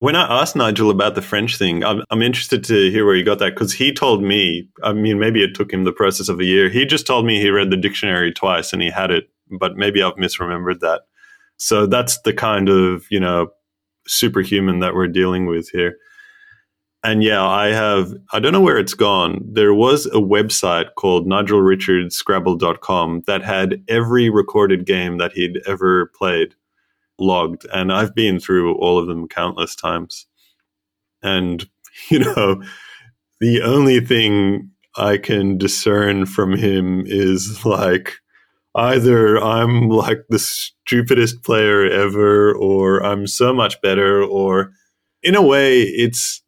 [0.00, 3.22] When I asked Nigel about the French thing, I'm, I'm interested to hear where he
[3.22, 6.40] got that because he told me, I mean, maybe it took him the process of
[6.40, 6.68] a year.
[6.68, 9.28] He just told me he read the dictionary twice and he had it,
[9.60, 11.02] but maybe I've misremembered that.
[11.56, 13.52] So that's the kind of, you know,
[14.08, 15.98] superhuman that we're dealing with here
[17.04, 19.40] and yeah, I have, I don't know where it's gone.
[19.44, 26.54] There was a website called nigelrichardscrabble.com that had every recorded game that he'd ever played
[27.18, 27.66] logged.
[27.72, 30.26] And I've been through all of them countless times.
[31.22, 31.68] And,
[32.08, 32.62] you know,
[33.40, 38.14] the only thing I can discern from him is like,
[38.74, 44.72] either I'm like the stupidest player ever, or I'm so much better, or
[45.22, 46.41] in a way, it's,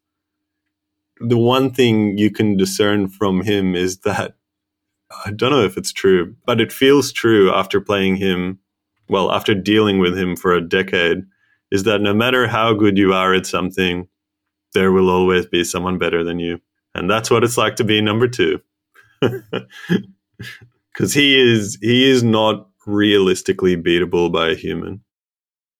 [1.19, 4.35] the one thing you can discern from him is that
[5.25, 8.59] I don't know if it's true, but it feels true after playing him,
[9.07, 11.25] well, after dealing with him for a decade,
[11.71, 14.07] is that no matter how good you are at something,
[14.73, 16.59] there will always be someone better than you.
[16.93, 18.61] And that's what it's like to be number two.
[20.97, 25.01] Cause he is he is not realistically beatable by a human.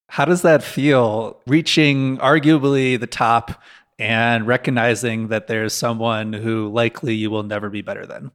[0.09, 3.61] How does that feel reaching arguably the top
[3.97, 8.31] and recognizing that there's someone who likely you will never be better than.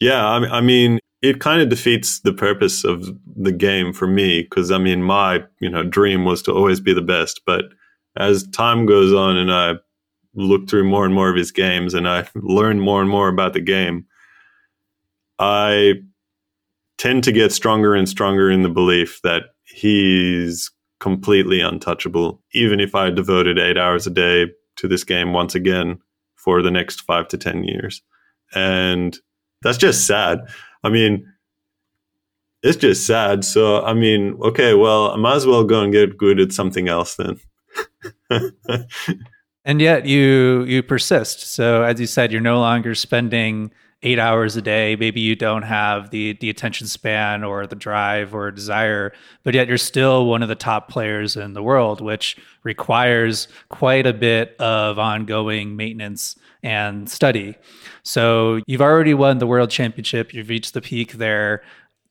[0.00, 3.06] Yeah, I mean, it kind of defeats the purpose of
[3.36, 6.94] the game for me because I mean, my you know dream was to always be
[6.94, 7.42] the best.
[7.44, 7.66] But
[8.16, 9.74] as time goes on, and I
[10.34, 13.52] look through more and more of his games, and I learn more and more about
[13.52, 14.06] the game,
[15.38, 15.94] I
[16.96, 20.70] tend to get stronger and stronger in the belief that he's
[21.00, 24.46] completely untouchable, even if I devoted eight hours a day
[24.80, 25.98] to this game once again
[26.36, 28.02] for the next five to 10 years.
[28.54, 29.16] And
[29.62, 30.40] that's just sad.
[30.82, 31.26] I mean,
[32.62, 33.44] it's just sad.
[33.44, 36.88] So, I mean, okay, well, I might as well go and get good at something
[36.88, 37.38] else then.
[39.64, 41.52] and yet you you persist.
[41.52, 43.70] So, as you said, you're no longer spending
[44.02, 44.96] eight hours a day.
[44.96, 49.68] Maybe you don't have the the attention span or the drive or desire, but yet
[49.68, 54.56] you're still one of the top players in the world, which requires quite a bit
[54.58, 57.56] of ongoing maintenance and study.
[58.02, 60.32] So you've already won the world championship.
[60.34, 61.62] You've reached the peak there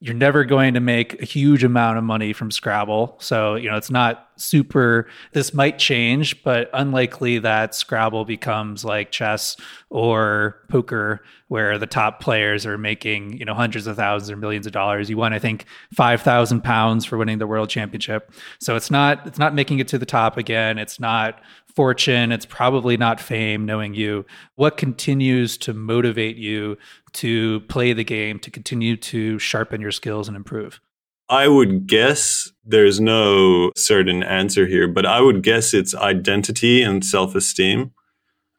[0.02, 3.18] you're never going to make a huge amount of money from Scrabble.
[3.20, 9.12] So, you know, it's not super, this might change, but unlikely that Scrabble becomes like
[9.12, 9.58] chess
[9.90, 14.66] or poker, where the top players are making, you know, hundreds of thousands or millions
[14.66, 15.10] of dollars.
[15.10, 18.32] You won, I think, 5,000 pounds for winning the world championship.
[18.60, 20.78] So it's not, it's not making it to the top again.
[20.78, 21.42] It's not
[21.80, 22.34] fortune.
[22.34, 24.26] It's probably not fame, knowing you.
[24.56, 26.78] What continues to motivate you
[27.14, 30.82] to play the game, to continue to sharpen your skills and improve?
[31.30, 37.06] I would guess there's no certain answer here, but I would guess it's identity and
[37.06, 37.94] self esteem.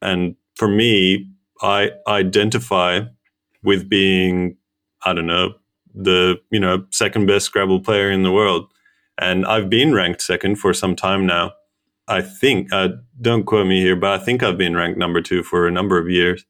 [0.00, 1.28] And for me,
[1.60, 3.00] I identify
[3.62, 4.56] with being,
[5.04, 5.56] I don't know,
[5.94, 8.72] the, you know, second best Scrabble player in the world.
[9.18, 11.52] And I've been ranked second for some time now.
[12.10, 12.88] I think, uh,
[13.20, 15.96] don't quote me here, but I think I've been ranked number two for a number
[15.96, 16.44] of years.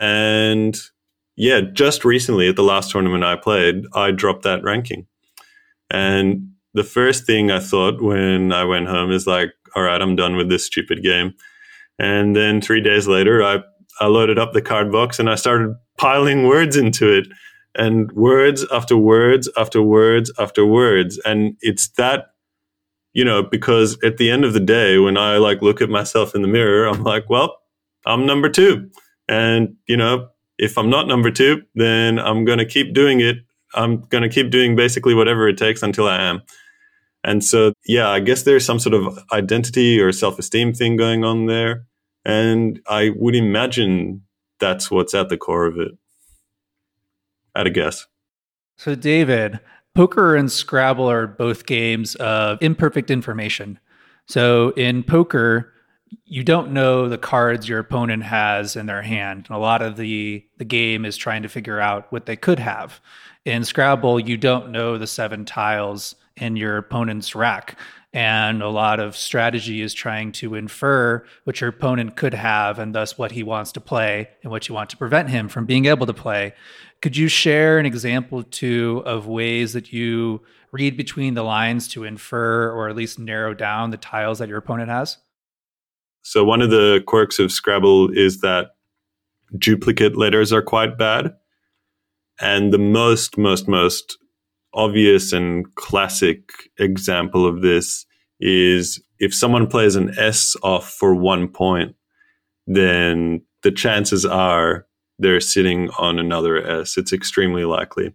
[0.00, 0.76] And
[1.36, 5.06] yeah, just recently at the last tournament I played, I dropped that ranking.
[5.90, 10.16] And the first thing I thought when I went home is like, all right, I'm
[10.16, 11.34] done with this stupid game.
[11.98, 13.60] And then three days later, I,
[14.00, 17.28] I loaded up the card box and I started piling words into it
[17.74, 21.20] and words after words after words after words.
[21.24, 22.32] And it's that,
[23.12, 26.34] you know, because at the end of the day, when I like look at myself
[26.34, 27.58] in the mirror, I'm like, well,
[28.06, 28.90] I'm number two.
[29.28, 33.38] And, you know, if I'm not number two, then I'm going to keep doing it.
[33.74, 36.42] I'm going to keep doing basically whatever it takes until I am.
[37.22, 41.24] And so, yeah, I guess there's some sort of identity or self esteem thing going
[41.24, 41.86] on there.
[42.24, 44.22] And I would imagine
[44.58, 45.92] that's what's at the core of it.
[47.54, 48.06] At a guess.
[48.76, 49.60] So, David,
[50.00, 53.78] poker and Scrabble are both games of imperfect information.
[54.24, 55.74] So, in poker,
[56.24, 59.44] you don't know the cards your opponent has in their hand.
[59.46, 62.58] And a lot of the the game is trying to figure out what they could
[62.60, 62.98] have.
[63.44, 67.78] In Scrabble, you don't know the seven tiles in your opponent's rack.
[68.12, 72.92] And a lot of strategy is trying to infer what your opponent could have and
[72.92, 75.86] thus what he wants to play and what you want to prevent him from being
[75.86, 76.54] able to play.
[77.02, 80.42] Could you share an example two of ways that you
[80.72, 84.58] read between the lines to infer or at least narrow down the tiles that your
[84.58, 85.18] opponent has?
[86.22, 88.72] So one of the quirks of Scrabble is that
[89.56, 91.34] duplicate letters are quite bad.
[92.40, 94.18] And the most, most, most
[94.74, 98.06] obvious and classic example of this
[98.40, 101.94] is if someone plays an S off for one point,
[102.66, 104.86] then the chances are
[105.18, 106.96] they're sitting on another S.
[106.96, 108.14] It's extremely likely.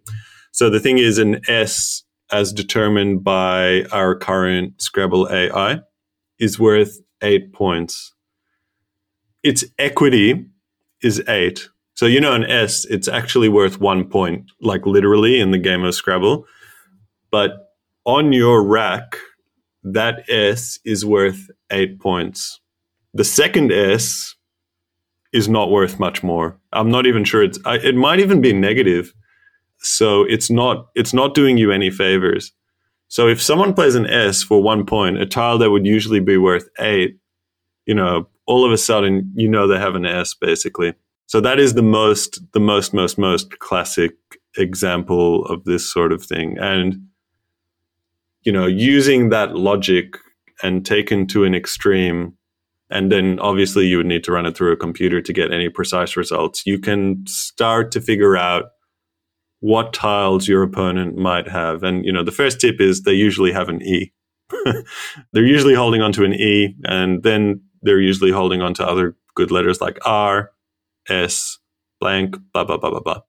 [0.50, 2.02] So the thing is, an S,
[2.32, 5.80] as determined by our current Scrabble AI,
[6.38, 8.12] is worth eight points.
[9.42, 10.46] Its equity
[11.02, 11.68] is eight.
[11.96, 15.82] So, you know, an S, it's actually worth one point, like literally in the game
[15.82, 16.44] of Scrabble.
[17.30, 17.72] But
[18.04, 19.16] on your rack,
[19.82, 22.60] that S is worth eight points.
[23.14, 24.34] The second S
[25.32, 26.58] is not worth much more.
[26.74, 29.14] I'm not even sure it's, I, it might even be negative.
[29.78, 32.52] So it's not, it's not doing you any favors.
[33.08, 36.36] So if someone plays an S for one point, a tile that would usually be
[36.36, 37.18] worth eight,
[37.86, 40.92] you know, all of a sudden you know they have an S basically.
[41.26, 44.12] So that is the most, the most, most, most classic
[44.56, 46.56] example of this sort of thing.
[46.58, 47.08] And,
[48.42, 50.16] you know, using that logic
[50.62, 52.34] and taken to an extreme,
[52.90, 55.68] and then obviously you would need to run it through a computer to get any
[55.68, 56.62] precise results.
[56.64, 58.66] You can start to figure out
[59.60, 61.82] what tiles your opponent might have.
[61.82, 64.12] And, you know, the first tip is they usually have an E.
[65.32, 69.80] they're usually holding onto an E, and then they're usually holding onto other good letters
[69.80, 70.52] like R,
[71.08, 71.58] S,
[72.00, 73.20] blank, blah, blah, blah, blah, blah.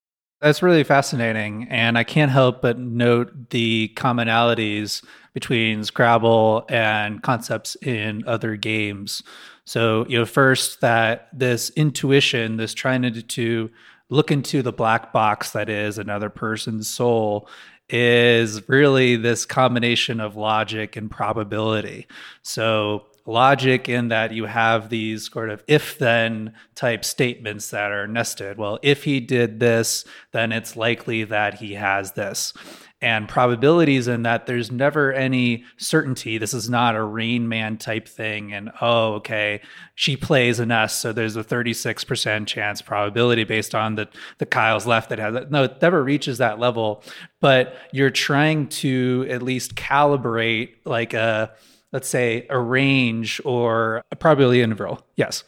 [0.42, 1.68] That's really fascinating.
[1.70, 5.04] And I can't help but note the commonalities
[5.34, 9.24] between Scrabble and concepts in other games.
[9.66, 13.70] So, you know, first that this intuition, this trying to, to
[14.10, 17.50] look into the black box that is another person's soul
[17.90, 22.08] is really this combination of logic and probability.
[22.42, 28.08] So, logic in that you have these sort of if then type statements that are
[28.08, 28.58] nested.
[28.58, 32.54] Well, if he did this, then it's likely that he has this
[33.00, 36.40] and probabilities in that there's never any certainty.
[36.40, 38.52] This is not a Rain Man type thing.
[38.54, 39.62] And oh, okay,
[39.94, 44.08] she plays an S, so there's a 36% chance probability based on the
[44.40, 45.52] the tiles left that has it.
[45.52, 47.04] No, it never reaches that level.
[47.40, 51.52] But you're trying to at least calibrate like a
[51.92, 55.02] let's say a range or a probability interval.
[55.16, 55.44] Yes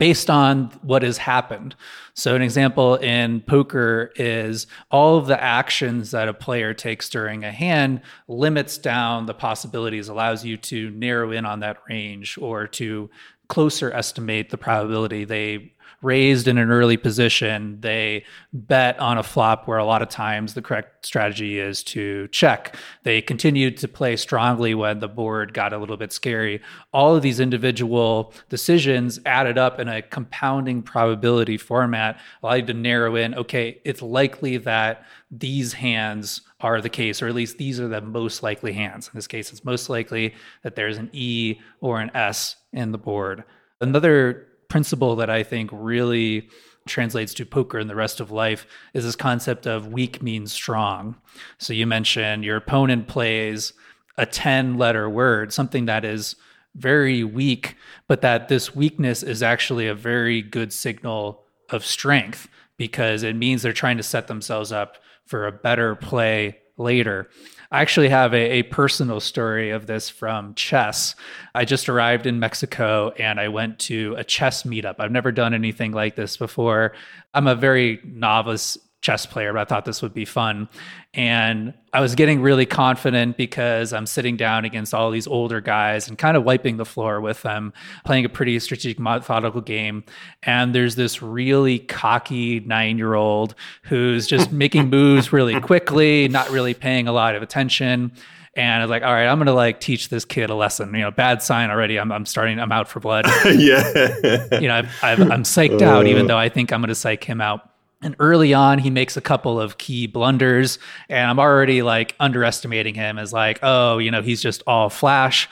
[0.00, 1.76] based on what has happened.
[2.14, 7.44] So, an example in poker is all of the actions that a player takes during
[7.44, 12.66] a hand limits down the possibilities, allows you to narrow in on that range or
[12.68, 13.10] to
[13.48, 19.68] closer estimate the probability they raised in an early position, they bet on a flop
[19.68, 22.74] where a lot of times the correct strategy is to check.
[23.02, 26.62] They continued to play strongly when the board got a little bit scary.
[26.92, 32.74] All of these individual decisions added up in a compounding probability format, allow you to
[32.74, 37.78] narrow in, okay, it's likely that these hands are the case, or at least these
[37.78, 39.08] are the most likely hands.
[39.08, 42.98] In this case, it's most likely that there's an E or an S in the
[42.98, 43.44] board.
[43.80, 46.48] Another principle that I think really
[46.88, 51.16] translates to poker and the rest of life is this concept of weak means strong.
[51.58, 53.74] So you mentioned your opponent plays
[54.16, 56.36] a 10 letter word, something that is
[56.74, 63.22] very weak, but that this weakness is actually a very good signal of strength because
[63.22, 64.96] it means they're trying to set themselves up
[65.26, 67.28] for a better play later.
[67.72, 71.14] I actually have a, a, personal story of this from chess.
[71.54, 74.96] I just arrived in Mexico and I went to a chess meetup.
[74.98, 76.94] I've never done anything like this before.
[77.32, 80.68] I'm a very novice chess player, but I thought this would be fun.
[81.14, 86.08] And I was getting really confident because I'm sitting down against all these older guys
[86.08, 87.72] and kind of wiping the floor with them,
[88.04, 90.04] playing a pretty strategic, methodical game.
[90.42, 96.50] And there's this really cocky nine year old who's just making moves really quickly, not
[96.50, 98.12] really paying a lot of attention.
[98.54, 100.92] And I was like, all right, I'm gonna like teach this kid a lesson.
[100.92, 101.98] You know, bad sign already.
[101.98, 102.58] I'm, I'm starting.
[102.58, 103.24] I'm out for blood.
[103.44, 104.58] yeah.
[104.60, 106.28] You know, i am psyched out, even uh.
[106.28, 107.69] though I think I'm gonna psych him out.
[108.02, 110.78] And early on, he makes a couple of key blunders,
[111.10, 115.48] and I'm already like underestimating him as like, oh, you know, he's just all flash.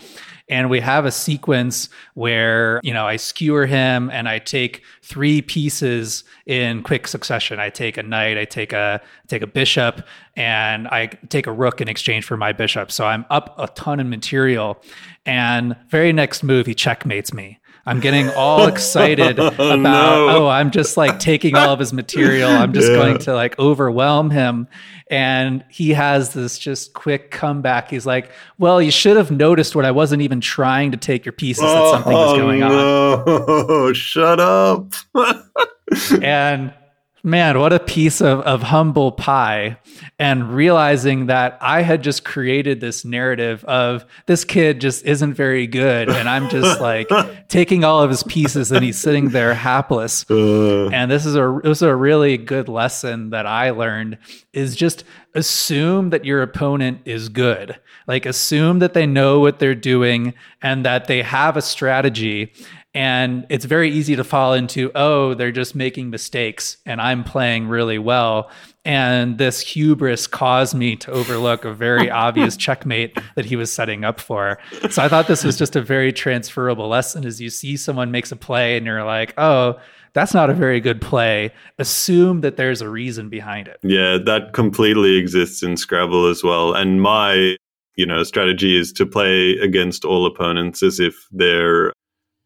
[0.51, 5.43] And we have a sequence where, you know, I skewer him and I take three
[5.43, 7.61] pieces in quick succession.
[7.61, 11.83] I take a knight, I take a take a bishop, and I take a rook
[11.83, 12.91] in exchange for my bishop.
[12.91, 14.83] So I'm up a ton of material.
[15.27, 17.59] And very next move, he checkmates me.
[17.87, 20.29] I'm getting all excited oh, about, no.
[20.29, 22.51] oh, I'm just like taking all of his material.
[22.51, 22.97] I'm just yeah.
[22.97, 24.69] going to like overwhelm him.
[25.11, 27.91] And he has this just quick comeback.
[27.91, 31.33] He's like, well, you should have noticed when I wasn't even trying to take your
[31.33, 33.33] pieces that something was oh, going oh, no.
[33.33, 33.45] on.
[33.71, 34.93] Oh, shut up.
[36.23, 36.75] and
[37.23, 39.79] man, what a piece of, of humble pie.
[40.19, 45.67] And realizing that I had just created this narrative of this kid just isn't very
[45.67, 46.09] good.
[46.09, 47.09] And I'm just like
[47.49, 50.25] taking all of his pieces and he's sitting there hapless.
[50.39, 50.89] Uh.
[50.91, 54.19] And this is a, this is a really good lesson that I learned
[54.53, 55.05] is just
[55.35, 57.79] assume that your opponent is good.
[58.07, 62.53] Like assume that they know what they're doing and that they have a strategy
[62.95, 67.69] and it's very easy to fall into, oh, they're just making mistakes and I'm playing
[67.69, 68.51] really well.
[68.85, 74.05] And this hubris caused me to overlook a very obvious checkmate that he was setting
[74.05, 74.59] up for.
[74.91, 78.33] So I thought this was just a very transferable lesson as you see someone makes
[78.33, 79.79] a play and you're like, oh,
[80.15, 81.53] that's not a very good play.
[81.79, 83.79] Assume that there's a reason behind it.
[83.83, 86.73] Yeah, that completely exists in Scrabble as well.
[86.73, 87.57] And my,
[87.97, 91.93] you know, strategy is to play against all opponents as if they're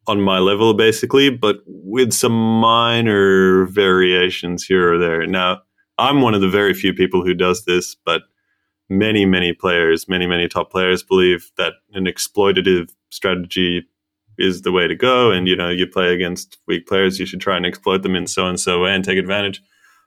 [0.06, 5.26] on my level basically, but with some minor variations here or there.
[5.26, 5.62] Now,
[5.98, 8.22] I'm one of the very few people who does this, but
[8.88, 13.86] many, many players, many, many top players believe that an exploitative strategy
[14.38, 15.30] is the way to go.
[15.30, 18.26] And, you know, you play against weak players, you should try and exploit them in
[18.26, 19.62] so and so way and take advantage.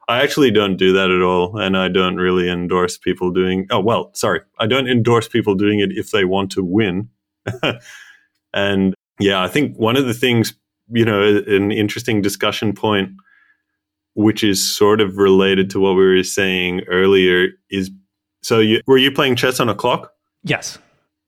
[0.08, 1.58] I actually don't do that at all.
[1.58, 4.41] And I don't really endorse people doing, oh, well, sorry.
[4.60, 7.10] I don't endorse people doing it if they want to win.
[8.54, 10.55] and yeah, I think one of the things,
[10.89, 13.11] you know, an interesting discussion point,
[14.13, 17.91] which is sort of related to what we were saying earlier, is
[18.41, 20.11] so you, were you playing chess on a clock?
[20.43, 20.78] Yes.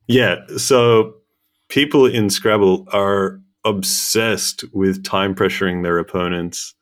[0.07, 0.37] Yeah.
[0.57, 1.15] So
[1.69, 6.73] people in Scrabble are obsessed with time pressuring their opponents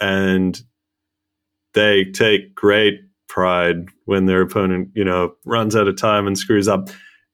[0.00, 0.60] and
[1.74, 6.68] they take great pride when their opponent, you know, runs out of time and screws
[6.68, 6.88] up.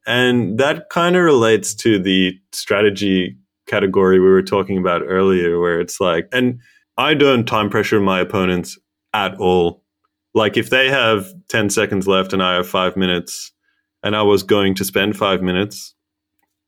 [0.07, 3.37] And that kind of relates to the strategy
[3.67, 6.61] category we were talking about earlier, where it's like, and
[6.97, 8.79] I don't time pressure my opponents
[9.13, 9.83] at all.
[10.35, 13.53] Like if they have 10 seconds left and I have five minutes
[14.03, 15.95] and I was going to spend five minutes,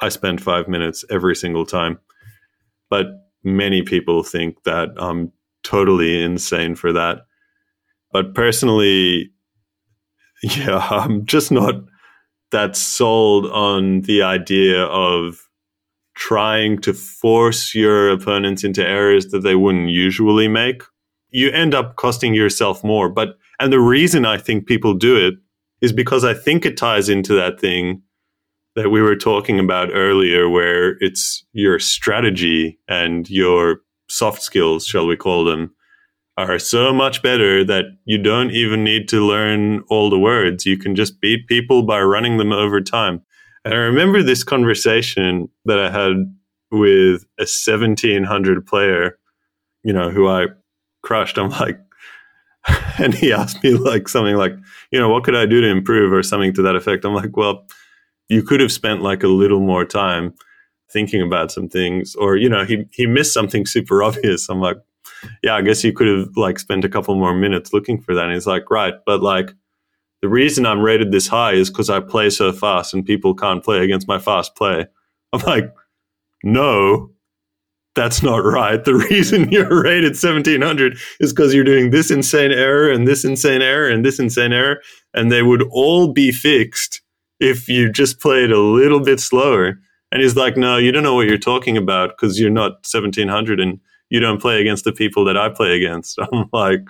[0.01, 1.99] I spend five minutes every single time.
[2.89, 3.07] But
[3.43, 5.32] many people think that I'm
[5.62, 7.26] totally insane for that.
[8.12, 9.30] But personally,
[10.43, 11.74] yeah, I'm just not
[12.57, 15.47] that sold on the idea of
[16.15, 20.83] trying to force your opponents into errors that they wouldn't usually make.
[21.29, 23.11] You end up costing yourself more.
[23.11, 25.35] But, and the reason I think people do it
[25.83, 28.01] is because I think it ties into that thing
[28.75, 35.07] that we were talking about earlier, where it's your strategy and your soft skills, shall
[35.07, 35.75] we call them,
[36.37, 40.66] are so much better that you don't even need to learn all the words.
[40.66, 43.22] You can just beat people by running them over time.
[43.64, 46.37] And I remember this conversation that I had
[46.70, 49.18] with a 1700 player,
[49.82, 50.47] you know, who I
[51.03, 51.39] crushed.
[51.39, 51.80] I'm like,
[52.99, 54.55] and he asked me like something like,
[54.91, 57.05] you know, what could I do to improve or something to that effect.
[57.05, 57.66] I'm like, well,
[58.28, 60.34] you could have spent like a little more time
[60.93, 64.49] thinking about some things or, you know, he, he missed something super obvious.
[64.49, 64.76] I'm like,
[65.43, 68.24] yeah, I guess you could have like spent a couple more minutes looking for that.
[68.24, 69.53] And he's like, right, but like
[70.22, 73.62] the reason I'm rated this high is because I play so fast and people can't
[73.62, 74.87] play against my fast play.
[75.33, 75.72] I'm like,
[76.43, 77.11] no,
[77.95, 78.85] that's not right.
[78.85, 83.62] The reason you're rated 1700 is because you're doing this insane error and this insane
[83.62, 84.81] error and this insane error.
[85.14, 87.03] And they would all be fixed
[87.41, 89.79] if you just played a little bit slower.
[90.12, 93.61] And he's like, no, you don't know what you're talking about because you're not 1700
[93.61, 93.81] and
[94.11, 96.19] you don't play against the people that I play against.
[96.33, 96.81] I'm like,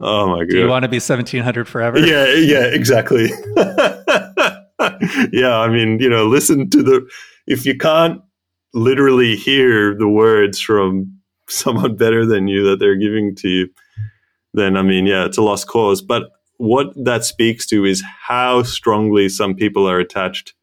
[0.00, 0.50] oh my god.
[0.50, 1.98] Do you want to be 1700 forever?
[1.98, 3.30] Yeah, yeah, exactly.
[5.32, 7.08] yeah, I mean, you know, listen to the
[7.46, 8.20] if you can't
[8.72, 11.18] literally hear the words from
[11.48, 13.68] someone better than you that they're giving to you,
[14.54, 16.02] then I mean, yeah, it's a lost cause.
[16.02, 20.54] But what that speaks to is how strongly some people are attached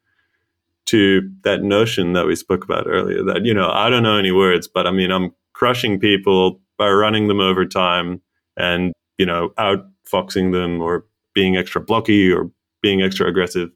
[0.86, 4.32] to that notion that we spoke about earlier that you know i don't know any
[4.32, 8.20] words but i mean i'm crushing people by running them over time
[8.58, 11.06] and, you know, outfoxing them or
[11.36, 12.50] being extra blocky or
[12.82, 13.70] being extra aggressive,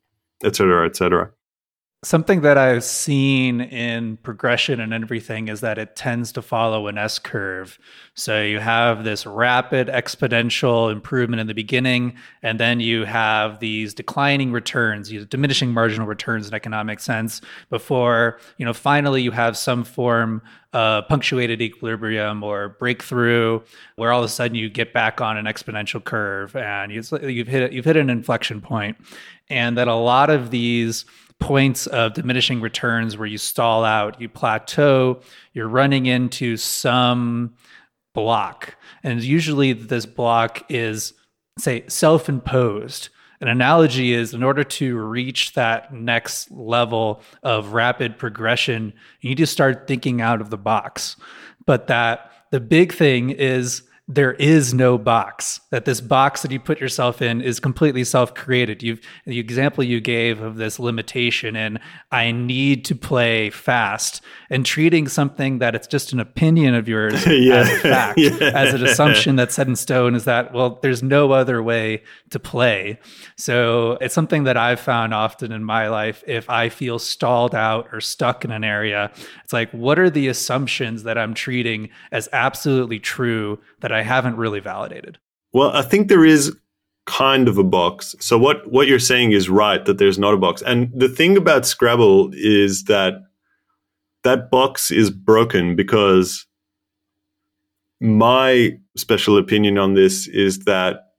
[0.43, 1.29] et cetera, et cetera.
[2.05, 6.99] Something that I've seen in progression and everything is that it tends to follow an
[6.99, 7.79] S curve.
[8.13, 13.95] So you have this rapid exponential improvement in the beginning, and then you have these
[13.95, 17.41] declining returns, these diminishing marginal returns in economic sense
[17.71, 20.43] before, you know, finally you have some form
[20.73, 23.61] of punctuated equilibrium or breakthrough
[23.95, 27.71] where all of a sudden you get back on an exponential curve and you've hit
[27.71, 28.97] you've hit an inflection point
[29.49, 31.05] and that a lot of these
[31.39, 35.21] points of diminishing returns where you stall out, you plateau,
[35.53, 37.53] you're running into some
[38.13, 38.75] block.
[39.03, 41.13] And usually this block is,
[41.59, 43.09] say, self imposed.
[43.41, 49.37] An analogy is in order to reach that next level of rapid progression, you need
[49.37, 51.17] to start thinking out of the box.
[51.65, 56.59] But that the big thing is there is no box that this box that you
[56.59, 61.79] put yourself in is completely self-created you've the example you gave of this limitation and
[62.11, 67.25] i need to play fast and treating something that it's just an opinion of yours
[67.25, 67.55] yeah.
[67.55, 68.51] as a fact yeah.
[68.53, 72.39] as an assumption that's set in stone is that well there's no other way to
[72.39, 72.99] play
[73.35, 77.87] so it's something that i've found often in my life if i feel stalled out
[77.91, 79.11] or stuck in an area
[79.43, 84.37] it's like what are the assumptions that i'm treating as absolutely true that I haven't
[84.37, 85.19] really validated.
[85.53, 86.57] Well, I think there is
[87.05, 88.15] kind of a box.
[88.19, 90.63] So what what you're saying is right that there's not a box.
[90.63, 93.13] And the thing about Scrabble is that
[94.23, 96.47] that box is broken because
[98.01, 101.11] my special opinion on this is that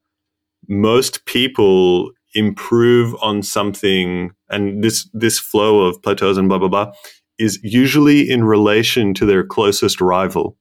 [0.69, 6.93] most people improve on something and this this flow of plateaus and blah blah blah
[7.39, 10.59] is usually in relation to their closest rival.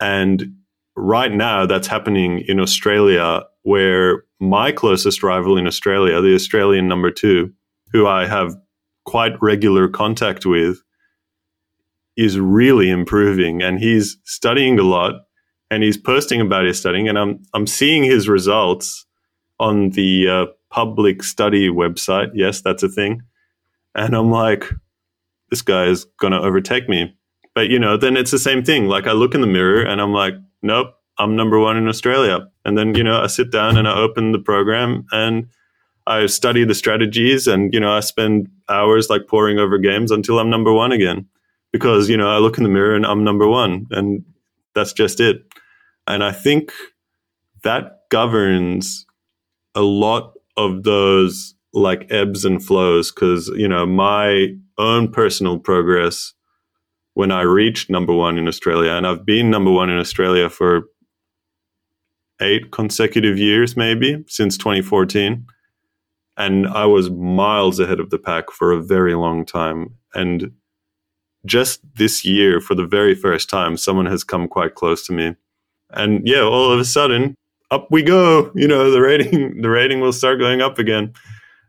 [0.00, 0.56] And
[0.96, 7.10] right now that's happening in Australia, where my closest rival in Australia, the Australian number
[7.10, 7.52] two,
[7.92, 8.54] who I have
[9.04, 10.82] quite regular contact with,
[12.16, 15.26] is really improving and he's studying a lot
[15.70, 19.04] and he's posting about his studying and I'm I'm seeing his results
[19.58, 22.30] on the uh, public study website.
[22.34, 23.22] Yes, that's a thing.
[23.94, 24.70] And I'm like
[25.50, 27.16] this guy is going to overtake me.
[27.54, 28.86] But you know, then it's the same thing.
[28.86, 30.34] Like I look in the mirror and I'm like
[30.64, 32.48] nope, I'm number one in Australia.
[32.64, 35.46] And then, you know, I sit down and I open the program and
[36.06, 40.38] I study the strategies and, you know, I spend hours like poring over games until
[40.38, 41.26] I'm number one again.
[41.72, 44.24] Because, you know, I look in the mirror and I'm number one and
[44.74, 45.44] that's just it.
[46.06, 46.72] And I think
[47.62, 49.06] that governs
[49.74, 56.33] a lot of those like ebbs and flows because, you know, my own personal progress
[57.14, 60.82] when I reached number one in Australia, and I've been number one in Australia for
[62.40, 65.46] eight consecutive years, maybe since 2014.
[66.36, 69.94] And I was miles ahead of the pack for a very long time.
[70.14, 70.50] And
[71.46, 75.36] just this year, for the very first time, someone has come quite close to me.
[75.90, 77.36] And yeah, all of a sudden,
[77.70, 78.50] up we go.
[78.54, 81.12] You know, the rating, the rating will start going up again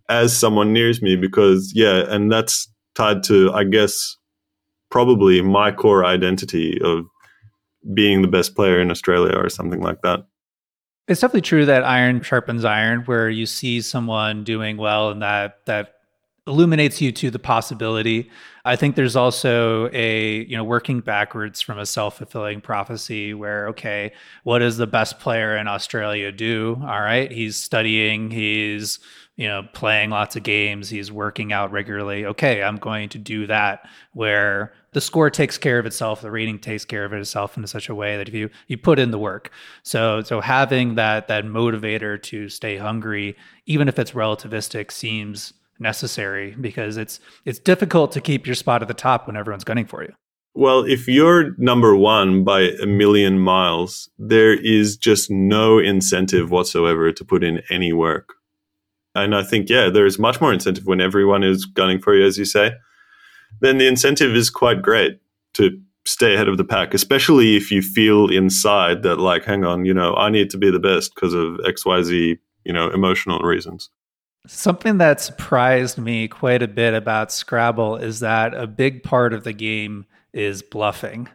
[0.09, 4.17] as someone nears me because yeah, and that's tied to, I guess,
[4.95, 7.05] probably my core identity of
[7.93, 10.25] being the best player in Australia or something like that.
[11.09, 15.65] It's definitely true that iron sharpens iron, where you see someone doing well and that
[15.65, 15.95] that
[16.47, 18.31] illuminates you to the possibility.
[18.63, 24.13] I think there's also a, you know, working backwards from a self-fulfilling prophecy where okay,
[24.43, 26.77] what does the best player in Australia do?
[26.83, 28.99] All right, he's studying, he's
[29.37, 32.25] you know, playing lots of games, he's working out regularly.
[32.25, 36.57] Okay, I'm going to do that where the score takes care of itself, the rating
[36.57, 39.19] takes care of itself in such a way that if you you put in the
[39.19, 39.51] work.
[39.83, 43.35] So so having that that motivator to stay hungry,
[43.65, 48.87] even if it's relativistic, seems necessary because it's it's difficult to keep your spot at
[48.87, 50.13] the top when everyone's gunning for you.
[50.53, 57.11] Well, if you're number one by a million miles, there is just no incentive whatsoever
[57.11, 58.29] to put in any work.
[59.13, 62.37] And I think, yeah, there's much more incentive when everyone is gunning for you, as
[62.37, 62.75] you say.
[63.61, 65.19] Then the incentive is quite great
[65.53, 69.85] to stay ahead of the pack, especially if you feel inside that, like, hang on,
[69.85, 73.89] you know, I need to be the best because of XYZ, you know, emotional reasons.
[74.47, 79.43] Something that surprised me quite a bit about Scrabble is that a big part of
[79.43, 81.27] the game is bluffing.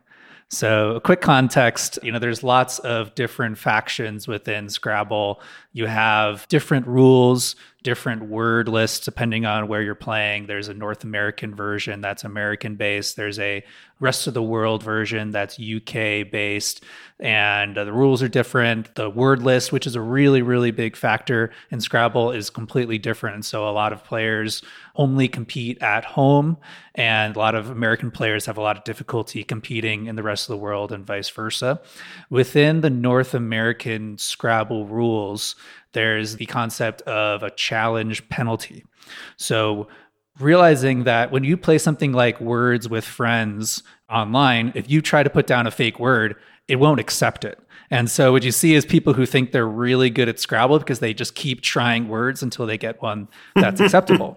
[0.53, 5.41] So, a quick context you know, there's lots of different factions within Scrabble.
[5.73, 10.49] You have different rules, different word lists depending on where you're playing.
[10.49, 13.65] There's a North American version that's American based, there's a
[14.01, 16.83] rest of the world version that's UK based,
[17.21, 18.93] and uh, the rules are different.
[18.97, 23.45] The word list, which is a really, really big factor in Scrabble, is completely different.
[23.45, 24.63] So, a lot of players
[25.01, 26.59] only compete at home,
[26.95, 30.47] and a lot of American players have a lot of difficulty competing in the rest
[30.47, 31.81] of the world, and vice versa.
[32.29, 35.57] Within the North American Scrabble rules,
[35.95, 38.85] there's the concept of a challenge penalty.
[39.39, 39.89] So,
[40.39, 45.31] realizing that when you play something like words with friends online, if you try to
[45.31, 46.37] put down a fake word,
[46.69, 47.59] it won't accept it.
[47.91, 51.01] And so what you see is people who think they're really good at Scrabble because
[51.01, 53.27] they just keep trying words until they get one
[53.57, 54.37] that's acceptable.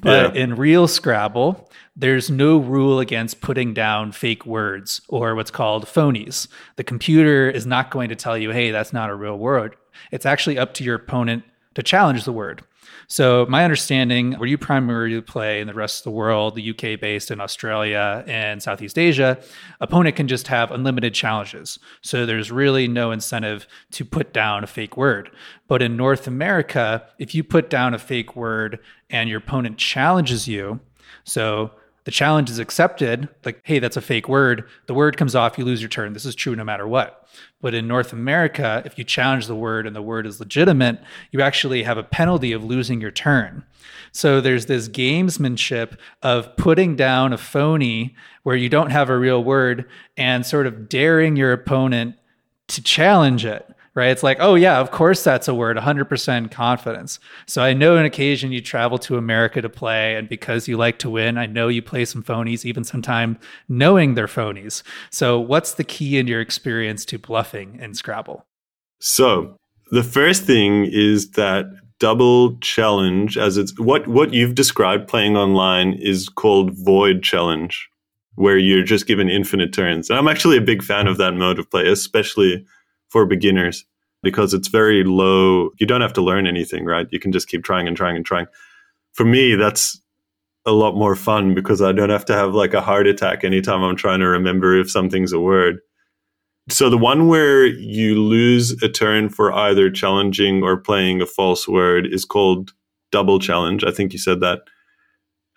[0.00, 0.42] But yeah.
[0.42, 6.46] in real Scrabble, there's no rule against putting down fake words or what's called phonies.
[6.76, 9.76] The computer is not going to tell you, hey, that's not a real word.
[10.12, 11.42] It's actually up to your opponent
[11.74, 12.62] to challenge the word.
[13.08, 17.00] So my understanding, where you primarily play in the rest of the world, the UK
[17.00, 19.38] based in Australia and Southeast Asia,
[19.80, 21.78] opponent can just have unlimited challenges.
[22.02, 25.30] So there's really no incentive to put down a fake word.
[25.68, 28.78] But in North America, if you put down a fake word
[29.10, 30.80] and your opponent challenges you,
[31.24, 31.72] so
[32.04, 34.68] the challenge is accepted, like, hey, that's a fake word.
[34.86, 36.12] The word comes off, you lose your turn.
[36.12, 37.26] This is true no matter what.
[37.60, 41.00] But in North America, if you challenge the word and the word is legitimate,
[41.32, 43.64] you actually have a penalty of losing your turn.
[44.12, 49.42] So there's this gamesmanship of putting down a phony where you don't have a real
[49.42, 52.16] word and sort of daring your opponent
[52.68, 54.10] to challenge it right?
[54.10, 57.20] It's like, oh, yeah, of course that's a word, 100% confidence.
[57.46, 60.98] So I know an occasion you travel to America to play, and because you like
[61.00, 63.38] to win, I know you play some phonies, even sometime
[63.68, 64.82] knowing they're phonies.
[65.10, 68.44] So what's the key in your experience to bluffing in Scrabble?
[68.98, 69.56] So
[69.90, 71.66] the first thing is that
[72.00, 77.88] double challenge as it's what what you've described playing online is called void challenge
[78.34, 81.58] where you're just given infinite turns and i'm actually a big fan of that mode
[81.58, 82.66] of play especially
[83.08, 83.84] for beginners
[84.22, 85.70] because it's very low.
[85.78, 87.06] You don't have to learn anything, right?
[87.10, 88.46] You can just keep trying and trying and trying.
[89.12, 90.00] For me, that's
[90.66, 93.82] a lot more fun because I don't have to have like a heart attack anytime
[93.82, 95.78] I'm trying to remember if something's a word.
[96.70, 101.68] So the one where you lose a turn for either challenging or playing a false
[101.68, 102.72] word is called
[103.12, 103.84] double challenge.
[103.84, 104.60] I think you said that.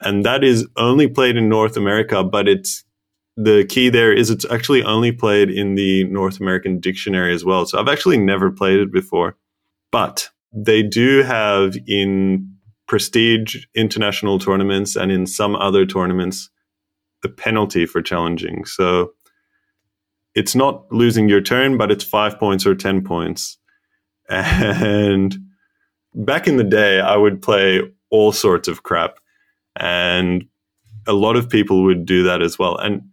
[0.02, 2.84] And that is only played in North America, but it's
[3.38, 7.68] the key there is it's actually only played in the North American dictionary as well.
[7.68, 9.38] So I've actually never played it before.
[9.92, 12.52] But they do have in
[12.88, 16.50] prestige international tournaments and in some other tournaments
[17.24, 18.66] a penalty for challenging.
[18.66, 19.14] So
[20.34, 23.58] it's not losing your turn, but it's five points or 10 points.
[24.30, 25.38] And
[26.16, 29.20] back in the day, I would play all sorts of crap.
[29.76, 30.46] And
[31.08, 32.78] a lot of people would do that as well.
[32.78, 33.04] And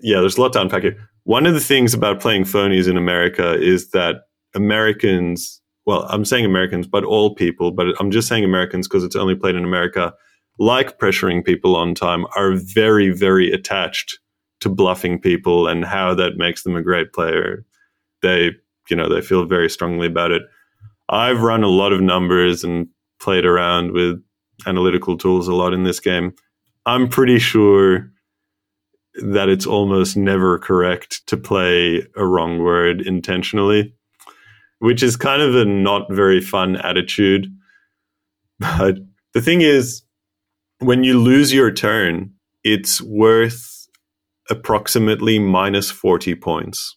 [0.00, 1.08] yeah, there's a lot to unpack here.
[1.24, 4.22] One of the things about playing phonies in America is that
[4.54, 9.16] Americans, well, I'm saying Americans, but all people, but I'm just saying Americans because it's
[9.16, 10.14] only played in America,
[10.58, 14.18] like pressuring people on time, are very, very attached
[14.60, 17.64] to bluffing people and how that makes them a great player.
[18.22, 18.52] They,
[18.88, 20.42] you know, they feel very strongly about it.
[21.08, 22.88] I've run a lot of numbers and
[23.20, 24.22] played around with
[24.66, 26.34] analytical tools a lot in this game.
[26.86, 28.10] I'm pretty sure
[29.22, 33.94] that it's almost never correct to play a wrong word intentionally,
[34.78, 37.46] which is kind of a not very fun attitude.
[38.58, 38.98] But
[39.34, 40.02] the thing is,
[40.80, 42.32] when you lose your turn,
[42.64, 43.88] it's worth
[44.50, 46.96] approximately minus 40 points,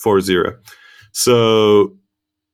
[0.00, 0.58] 4 0.
[1.12, 1.96] So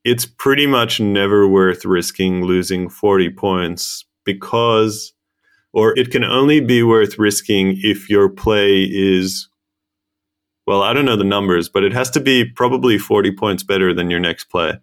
[0.04, 5.12] it's pretty much never worth risking losing 40 points because
[5.72, 9.48] or it can only be worth risking if your play is
[10.66, 13.94] well i don't know the numbers but it has to be probably 40 points better
[13.94, 14.78] than your next play.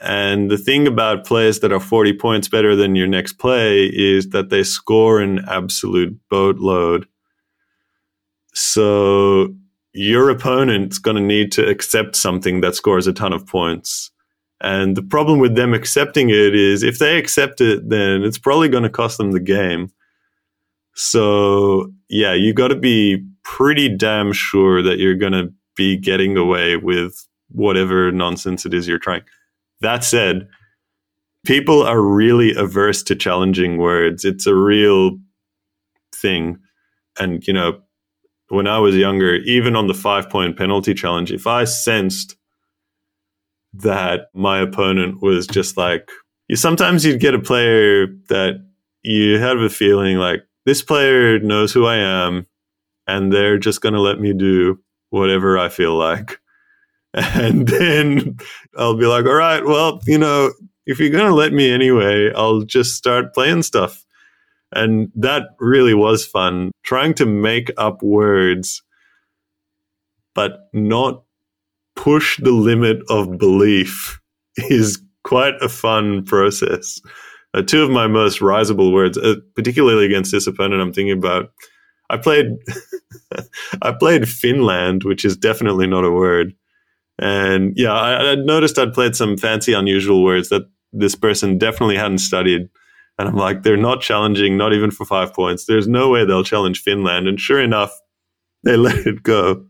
[0.00, 4.30] And the thing about plays that are 40 points better than your next play is
[4.30, 7.06] that they score an absolute boatload.
[8.52, 9.54] So
[9.92, 14.10] your opponent's going to need to accept something that scores a ton of points.
[14.60, 18.68] And the problem with them accepting it is if they accept it, then it's probably
[18.68, 19.90] going to cost them the game.
[20.96, 26.36] So, yeah, you got to be pretty damn sure that you're going to be getting
[26.36, 29.22] away with whatever nonsense it is you're trying.
[29.82, 30.48] That said,
[31.44, 34.24] people are really averse to challenging words.
[34.24, 35.18] It's a real
[36.14, 36.58] thing.
[37.20, 37.80] And, you know,
[38.48, 42.36] when I was younger, even on the five point penalty challenge, if I sensed
[43.74, 46.10] that my opponent was just like
[46.48, 48.64] you sometimes you'd get a player that
[49.02, 52.46] you have a feeling like this player knows who I am
[53.06, 54.80] and they're just going to let me do
[55.10, 56.40] whatever I feel like.
[57.18, 58.36] And then
[58.76, 60.52] I'll be like, all right, well, you know,
[60.84, 64.04] if you're going to let me anyway, I'll just start playing stuff.
[64.70, 68.82] And that really was fun trying to make up words,
[70.34, 71.22] but not
[71.94, 74.20] push the limit of belief
[74.56, 77.00] is quite a fun process.
[77.56, 81.52] Uh, two of my most risible words, uh, particularly against this opponent, I'm thinking about.
[82.08, 82.46] I played,
[83.82, 86.54] I played Finland, which is definitely not a word,
[87.18, 91.96] and yeah, I, I noticed I'd played some fancy, unusual words that this person definitely
[91.96, 92.68] hadn't studied.
[93.18, 95.64] And I'm like, they're not challenging, not even for five points.
[95.64, 97.26] There's no way they'll challenge Finland.
[97.26, 97.92] And sure enough,
[98.64, 99.64] they let it go.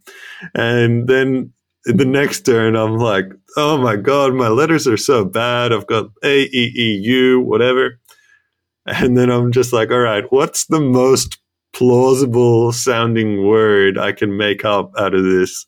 [0.55, 1.53] And then
[1.87, 3.27] the next turn, I'm like,
[3.57, 5.73] oh my God, my letters are so bad.
[5.73, 8.01] I've got A, E, E, U, whatever.
[8.87, 11.39] And then I'm just like, all right, what's the most
[11.73, 15.65] plausible sounding word I can make up out of this?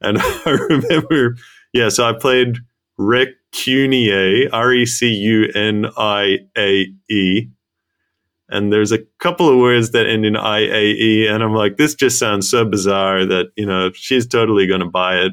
[0.00, 1.36] And I remember,
[1.72, 2.58] yeah, so I played
[2.98, 7.48] Recunie, R E C U N I A E.
[8.50, 11.26] And there's a couple of words that end in I A E.
[11.26, 14.86] And I'm like, this just sounds so bizarre that, you know, she's totally going to
[14.86, 15.32] buy it.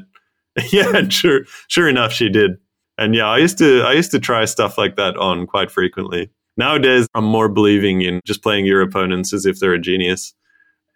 [0.72, 1.08] yeah, mm-hmm.
[1.08, 1.42] sure.
[1.68, 2.58] Sure enough, she did.
[2.98, 6.30] And yeah, I used to I used to try stuff like that on quite frequently.
[6.56, 10.34] Nowadays, I'm more believing in just playing your opponents as if they're a genius.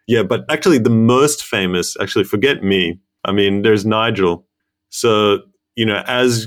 [0.07, 3.01] Yeah, but actually, the most famous, actually, forget me.
[3.24, 4.47] I mean, there's Nigel.
[4.91, 5.41] So,
[5.74, 6.47] you know, as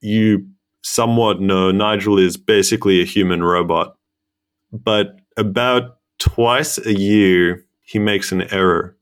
[0.00, 0.46] you
[0.82, 3.96] somewhat know, Nigel is basically a human robot.
[4.72, 8.96] But about twice a year, he makes an error.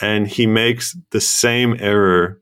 [0.00, 2.40] And he makes the same error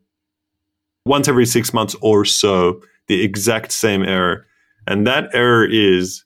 [1.06, 4.44] once every six months or so the exact same error.
[4.88, 6.24] And that error is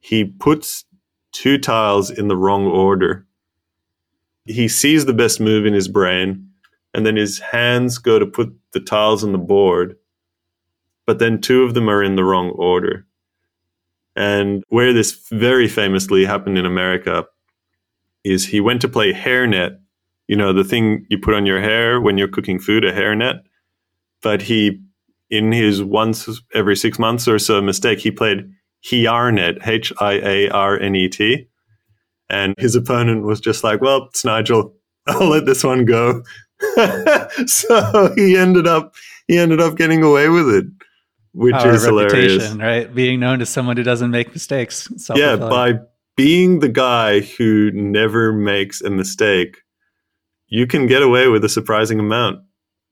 [0.00, 0.84] he puts
[1.32, 3.26] two tiles in the wrong order.
[4.44, 6.48] He sees the best move in his brain,
[6.92, 9.96] and then his hands go to put the tiles on the board,
[11.06, 13.06] but then two of them are in the wrong order.
[14.16, 17.26] And where this very famously happened in America
[18.24, 19.78] is he went to play hairnet,
[20.26, 23.42] you know, the thing you put on your hair when you're cooking food, a hairnet
[24.22, 24.80] but he,
[25.30, 28.50] in his once every six months or so mistake, he played
[28.84, 31.48] Hiarnet, H I A R N E T.
[32.30, 34.74] And his opponent was just like, well, it's Nigel.
[35.06, 36.22] I'll let this one go.
[37.46, 38.94] so he ended up
[39.28, 40.64] he ended up getting away with it,
[41.32, 42.92] which Power is hilarious, right?
[42.92, 44.88] Being known as someone who doesn't make mistakes.
[45.14, 45.74] Yeah, by
[46.16, 49.58] being the guy who never makes a mistake,
[50.48, 52.40] you can get away with a surprising amount,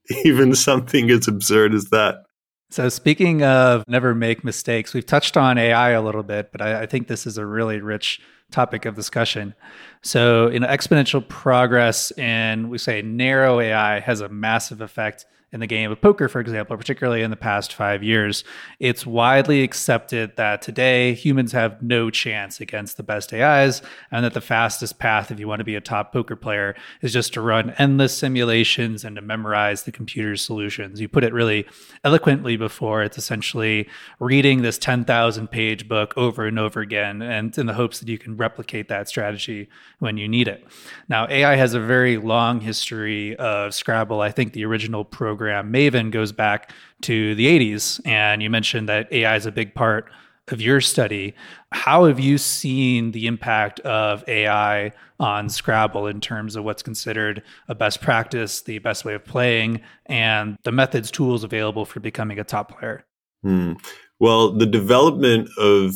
[0.24, 2.24] even something as absurd as that.
[2.70, 6.82] So, speaking of never make mistakes, we've touched on AI a little bit, but I,
[6.82, 8.20] I think this is a really rich
[8.50, 9.54] topic of discussion.
[10.02, 15.60] So, you know, exponential progress in we say narrow AI has a massive effect in
[15.60, 18.42] the game of poker, for example, particularly in the past five years,
[18.80, 24.34] it's widely accepted that today humans have no chance against the best AIs, and that
[24.34, 27.40] the fastest path, if you want to be a top poker player, is just to
[27.40, 31.00] run endless simulations and to memorize the computer's solutions.
[31.00, 31.66] You put it really
[32.02, 33.02] eloquently before.
[33.02, 38.00] It's essentially reading this 10,000 page book over and over again, and in the hopes
[38.00, 39.68] that you can replicate that strategy
[39.98, 40.64] when you need it.
[41.08, 44.20] Now, AI has a very long history of Scrabble.
[44.20, 46.72] I think the original program Maven, goes back
[47.02, 48.00] to the 80s.
[48.06, 50.10] And you mentioned that AI is a big part
[50.48, 51.34] of your study.
[51.72, 57.42] How have you seen the impact of AI on Scrabble in terms of what's considered
[57.68, 62.38] a best practice, the best way of playing, and the methods, tools available for becoming
[62.38, 63.04] a top player?
[63.42, 63.74] Hmm.
[64.18, 65.94] Well, the development of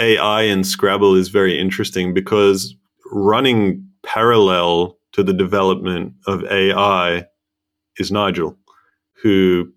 [0.00, 2.74] AI in Scrabble is very interesting because
[3.12, 7.26] running parallel to the development of AI
[7.98, 8.56] is Nigel
[9.22, 9.72] who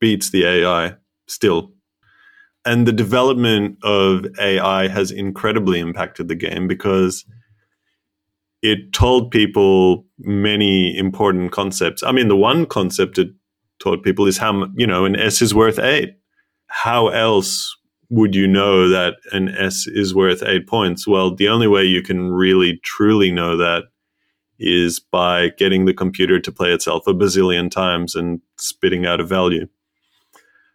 [0.00, 0.94] beats the AI
[1.26, 1.72] still.
[2.64, 7.24] And the development of AI has incredibly impacted the game because
[8.62, 12.02] it told people many important concepts.
[12.02, 13.28] I mean, the one concept it
[13.78, 16.16] taught people is how, you know, an S is worth eight.
[16.66, 17.77] How else
[18.10, 21.06] would you know that an S is worth eight points?
[21.06, 23.84] Well, the only way you can really truly know that
[24.58, 29.24] is by getting the computer to play itself a bazillion times and spitting out a
[29.24, 29.66] value.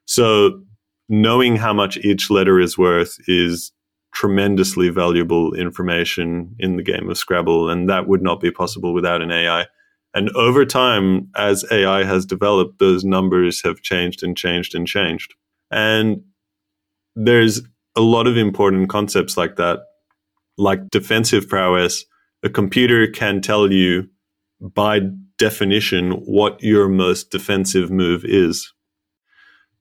[0.05, 0.63] So
[1.09, 3.71] knowing how much each letter is worth is
[4.13, 9.21] tremendously valuable information in the game of Scrabble, and that would not be possible without
[9.21, 9.65] an AI.
[10.13, 15.33] And over time, as AI has developed, those numbers have changed and changed and changed.
[15.71, 16.21] And
[17.15, 17.61] there's
[17.95, 19.79] a lot of important concepts like that,
[20.57, 22.05] like defensive prowess,
[22.43, 24.09] a computer can tell you
[24.59, 25.01] by
[25.37, 28.71] definition what your most defensive move is.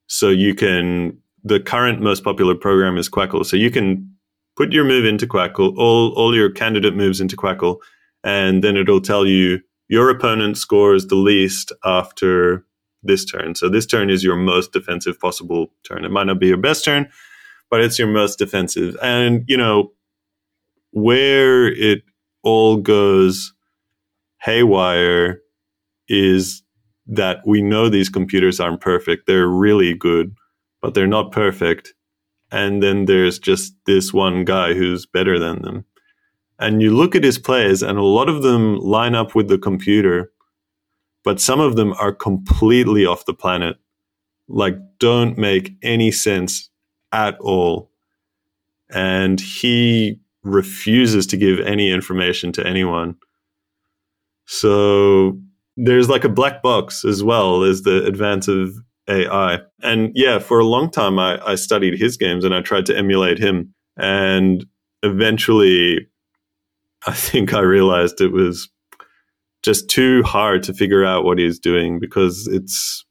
[0.06, 3.46] So you can, the current most popular program is Quackle.
[3.46, 4.14] So you can
[4.56, 7.78] put your move into Quackle, all, all your candidate moves into Quackle,
[8.22, 12.64] and then it'll tell you your opponent scores the least after
[13.02, 13.54] this turn.
[13.54, 16.04] So this turn is your most defensive possible turn.
[16.04, 17.08] It might not be your best turn,
[17.70, 18.96] but it's your most defensive.
[19.02, 19.92] And, you know,
[20.90, 22.02] where it
[22.42, 23.52] all goes
[24.40, 25.40] haywire
[26.08, 26.62] is
[27.06, 29.26] that we know these computers aren't perfect.
[29.26, 30.36] They're really good,
[30.80, 31.94] but they're not perfect.
[32.50, 35.84] And then there's just this one guy who's better than them.
[36.58, 39.58] And you look at his players, and a lot of them line up with the
[39.58, 40.30] computer,
[41.24, 43.76] but some of them are completely off the planet,
[44.48, 46.70] like don't make any sense
[47.12, 47.90] at all.
[48.90, 53.16] And he refuses to give any information to anyone.
[54.46, 55.38] So
[55.76, 58.74] there's like a black box as well as the advance of
[59.08, 59.60] AI.
[59.82, 62.96] And yeah, for a long time, I, I studied his games and I tried to
[62.96, 63.74] emulate him.
[63.96, 64.64] And
[65.02, 66.08] eventually,
[67.06, 68.68] I think I realized it was
[69.62, 73.04] just too hard to figure out what he's doing because it's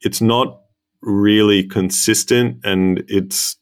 [0.00, 0.60] it's not
[1.02, 3.56] really consistent and it's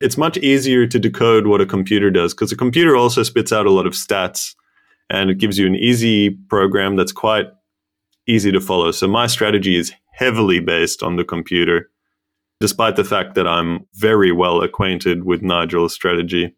[0.00, 3.66] it's much easier to decode what a computer does because a computer also spits out
[3.66, 4.54] a lot of stats
[5.08, 7.46] and it gives you an easy program that's quite
[8.26, 8.90] easy to follow.
[8.90, 11.90] So my strategy is heavily based on the computer,
[12.60, 16.54] despite the fact that I'm very well acquainted with Nigel's strategy.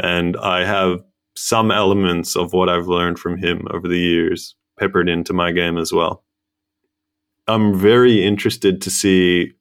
[0.00, 1.02] And I have
[1.36, 5.78] some elements of what I've learned from him over the years peppered into my game
[5.78, 6.24] as well.
[7.46, 9.52] I'm very interested to see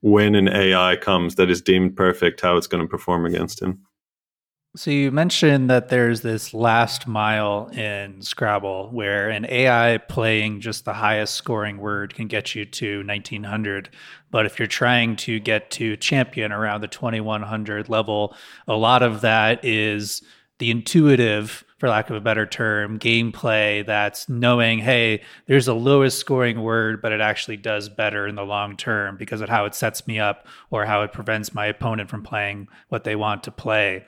[0.00, 3.80] when an AI comes that is deemed perfect, how it's going to perform against him.
[4.76, 10.84] So you mentioned that there's this last mile in Scrabble where an AI playing just
[10.84, 13.88] the highest scoring word can get you to 1900.
[14.32, 18.34] But if you're trying to get to champion around the 2100 level,
[18.66, 20.22] a lot of that is
[20.64, 26.18] the intuitive for lack of a better term, gameplay that's knowing, hey, there's a lowest
[26.18, 29.74] scoring word, but it actually does better in the long term because of how it
[29.74, 33.50] sets me up or how it prevents my opponent from playing what they want to
[33.50, 34.06] play.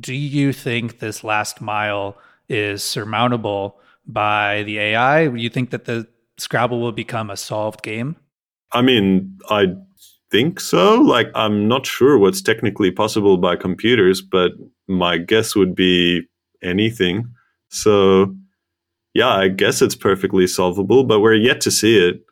[0.00, 2.16] Do you think this last mile
[2.48, 5.26] is surmountable by the AI?
[5.26, 6.08] Do you think that the
[6.38, 8.16] Scrabble will become a solved game?
[8.72, 9.74] I mean, I
[10.30, 11.02] think so.
[11.02, 14.52] Like, I'm not sure what's technically possible by computers, but
[14.88, 16.22] my guess would be
[16.62, 17.28] anything.
[17.68, 18.34] So,
[19.14, 22.22] yeah, I guess it's perfectly solvable, but we're yet to see it.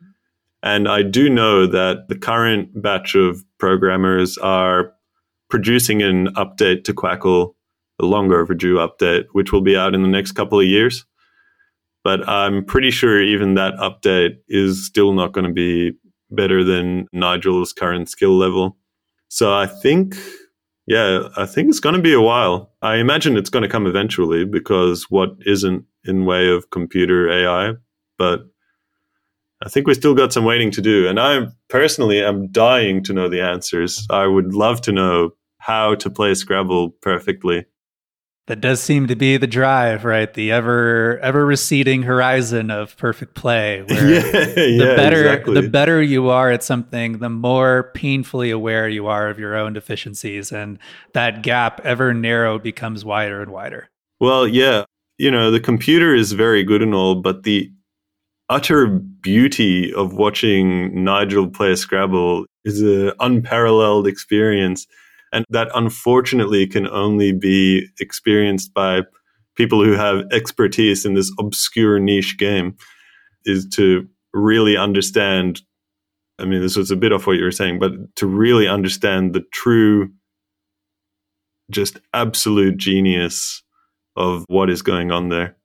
[0.63, 4.91] And I do know that the current batch of programmers are
[5.49, 7.53] producing an update to Quackle,
[7.99, 11.05] a longer overdue update, which will be out in the next couple of years.
[12.03, 15.93] But I'm pretty sure even that update is still not going to be
[16.31, 18.77] better than Nigel's current skill level.
[19.29, 20.15] So I think,
[20.87, 22.71] yeah, I think it's going to be a while.
[22.81, 27.73] I imagine it's going to come eventually because what isn't in way of computer AI,
[28.17, 28.45] but
[29.61, 31.07] I think we still got some waiting to do.
[31.07, 34.07] And I personally am dying to know the answers.
[34.09, 37.65] I would love to know how to play Scrabble perfectly.
[38.47, 40.33] That does seem to be the drive, right?
[40.33, 43.81] The ever ever receding horizon of perfect play.
[43.87, 45.61] Where yeah, the yeah, better exactly.
[45.61, 49.73] the better you are at something, the more painfully aware you are of your own
[49.73, 50.79] deficiencies, and
[51.13, 53.89] that gap ever narrow becomes wider and wider.
[54.21, 54.85] Well, yeah,
[55.17, 57.69] you know, the computer is very good and all, but the
[58.49, 64.87] utter beauty of watching Nigel play Scrabble is an unparalleled experience.
[65.31, 69.01] And that unfortunately can only be experienced by
[69.55, 72.77] people who have expertise in this obscure niche game,
[73.45, 75.61] is to really understand.
[76.39, 79.33] I mean, this was a bit off what you were saying, but to really understand
[79.33, 80.11] the true,
[81.71, 83.63] just absolute genius
[84.15, 85.57] of what is going on there.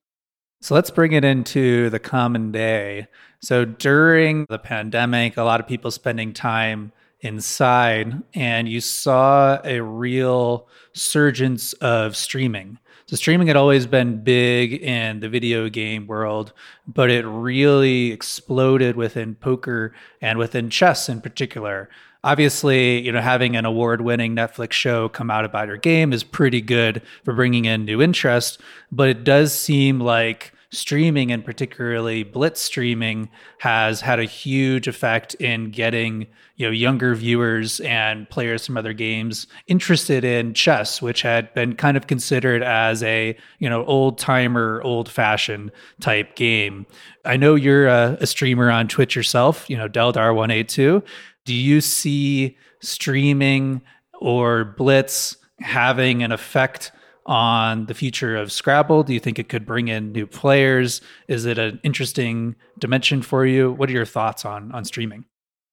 [0.60, 3.08] So let's bring it into the common day.
[3.42, 6.92] So during the pandemic, a lot of people spending time
[7.22, 12.78] inside, and you saw a real surgence of streaming.
[13.06, 16.52] So streaming had always been big in the video game world,
[16.86, 21.88] but it really exploded within poker and within chess in particular
[22.24, 26.60] obviously, you know, having an award-winning Netflix show come out about your game is pretty
[26.60, 32.60] good for bringing in new interest, but it does seem like streaming and particularly blitz
[32.60, 33.28] streaming
[33.58, 36.26] has had a huge effect in getting
[36.56, 41.74] you know younger viewers and players from other games interested in chess which had been
[41.74, 45.70] kind of considered as a you know old timer old fashioned
[46.00, 46.86] type game.
[47.24, 51.04] I know you're a, a streamer on twitch yourself you know deldar182
[51.44, 53.82] do you see streaming
[54.20, 56.92] or Blitz having an effect
[57.32, 59.04] on the future of Scrabble?
[59.04, 61.00] Do you think it could bring in new players?
[61.28, 63.72] Is it an interesting dimension for you?
[63.72, 65.24] What are your thoughts on on streaming?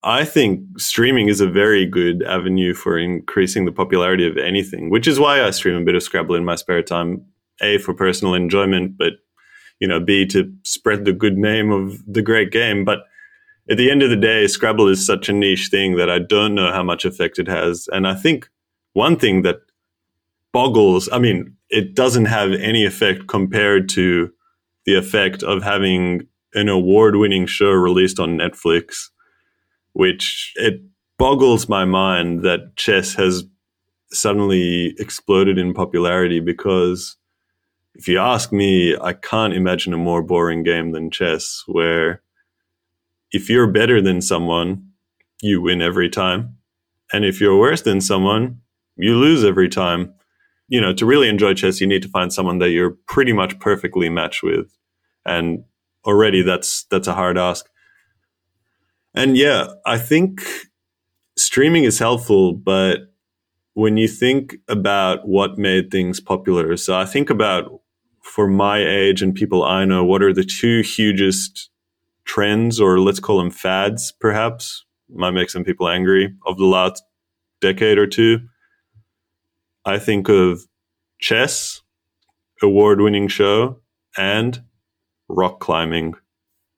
[0.01, 5.05] I think streaming is a very good avenue for increasing the popularity of anything, which
[5.05, 7.25] is why I stream a bit of Scrabble in my spare time.
[7.61, 9.15] A for personal enjoyment, but
[9.81, 12.85] you know, B to spread the good name of the great game.
[12.85, 12.99] But
[13.69, 16.55] at the end of the day, Scrabble is such a niche thing that I don't
[16.55, 17.89] know how much effect it has.
[17.91, 18.49] And I think
[18.93, 19.57] one thing that
[20.53, 24.31] boggles, I mean, it doesn't have any effect compared to
[24.85, 29.09] the effect of having an award winning show released on Netflix,
[29.93, 30.81] which it
[31.17, 33.43] boggles my mind that chess has
[34.11, 37.17] suddenly exploded in popularity because
[37.93, 42.21] if you ask me, I can't imagine a more boring game than chess where
[43.31, 44.87] if you're better than someone,
[45.41, 46.57] you win every time.
[47.11, 48.61] And if you're worse than someone,
[48.95, 50.13] you lose every time.
[50.69, 53.59] You know, to really enjoy chess, you need to find someone that you're pretty much
[53.59, 54.71] perfectly matched with.
[55.25, 55.63] And
[56.05, 57.69] already that's that's a hard ask.
[59.13, 60.41] And yeah, I think
[61.37, 63.13] streaming is helpful, but
[63.73, 67.81] when you think about what made things popular, so I think about
[68.21, 71.69] for my age and people I know, what are the two hugest
[72.25, 77.01] trends, or let's call them fads, perhaps, might make some people angry, of the last
[77.61, 78.39] decade or two.
[79.85, 80.61] I think of
[81.19, 81.81] chess,
[82.61, 83.81] award winning show,
[84.17, 84.61] and
[85.27, 86.15] rock climbing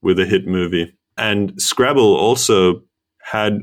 [0.02, 0.96] with a hit movie.
[1.18, 2.84] And Scrabble also
[3.22, 3.62] had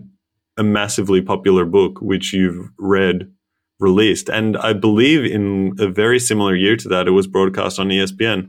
[0.56, 3.32] a massively popular book, which you've read,
[3.78, 4.28] released.
[4.28, 8.48] And I believe in a very similar year to that, it was broadcast on ESPN.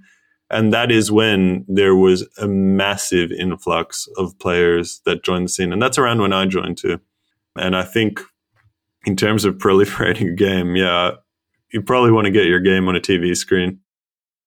[0.51, 5.71] And that is when there was a massive influx of players that joined the scene.
[5.71, 6.99] And that's around when I joined too.
[7.55, 8.21] And I think
[9.05, 11.11] in terms of proliferating a game, yeah,
[11.71, 13.79] you probably want to get your game on a TV screen.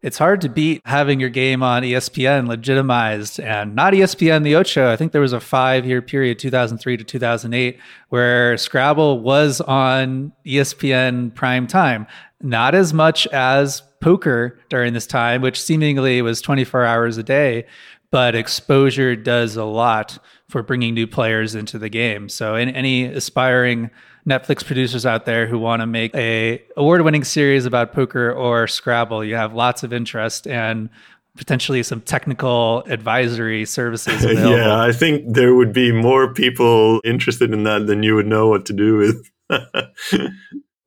[0.02, 4.90] It's hard to beat having your game on ESPN legitimized and not ESPN the Ocho.
[4.90, 10.32] I think there was a five year period, 2003 to 2008, where Scrabble was on
[10.44, 12.08] ESPN prime time.
[12.40, 17.64] Not as much as poker during this time, which seemingly was 24 hours a day,
[18.10, 20.18] but exposure does a lot
[20.48, 22.28] for bringing new players into the game.
[22.28, 23.88] So, in, any aspiring
[24.26, 29.24] Netflix producers out there who want to make a award-winning series about poker or Scrabble,
[29.24, 30.88] you have lots of interest and
[31.36, 34.56] potentially some technical advisory services available.
[34.56, 38.48] yeah, I think there would be more people interested in that than you would know
[38.48, 39.30] what to do with.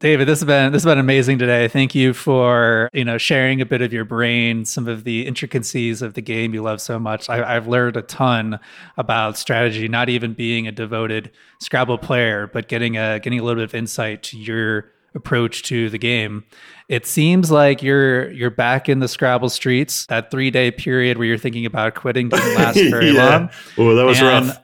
[0.01, 1.69] David, this has been this has been amazing today.
[1.69, 6.01] Thank you for you know sharing a bit of your brain, some of the intricacies
[6.01, 7.29] of the game you love so much.
[7.29, 8.59] I, have learned a ton
[8.97, 11.31] about strategy, not even being a devoted
[11.61, 15.89] Scrabble player, but getting a getting a little bit of insight to your approach to
[15.89, 16.43] the game.
[16.89, 20.05] It seems like you're you're back in the Scrabble streets.
[20.07, 23.29] That three day period where you're thinking about quitting didn't last very yeah.
[23.29, 23.49] long.
[23.77, 24.61] Oh, that was and rough.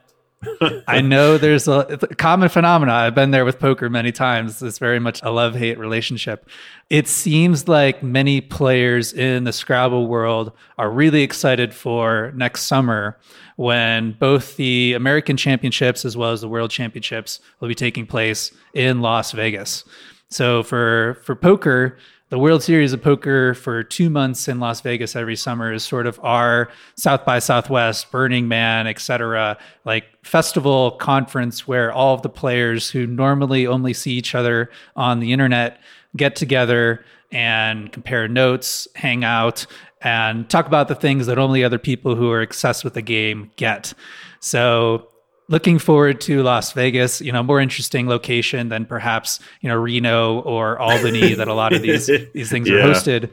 [0.88, 2.96] I know there's a, a, common phenomenon.
[2.96, 4.62] I've been there with poker many times.
[4.64, 6.50] It's very much a love hate relationship.
[6.90, 13.18] It seems like many players in the Scrabble world are really excited for next summer
[13.56, 18.52] when both the American Championships as well as the World Championships will be taking place
[18.74, 19.84] in Las Vegas.
[20.30, 21.98] So for for poker,
[22.32, 26.08] the World Series of Poker for two months in Las Vegas every summer is sort
[26.08, 29.58] of our South by Southwest, Burning Man, etc.
[29.84, 35.20] Like festival conference where all of the players who normally only see each other on
[35.20, 35.82] the internet
[36.16, 37.04] get together
[37.34, 39.66] and compare notes, hang out,
[40.02, 43.52] and talk about the things that only other people who are obsessed with the game
[43.58, 43.94] get.
[44.40, 45.11] So
[45.52, 50.40] looking forward to Las Vegas, you know, more interesting location than perhaps, you know, Reno
[50.40, 52.78] or Albany that a lot of these these things yeah.
[52.78, 53.32] are hosted.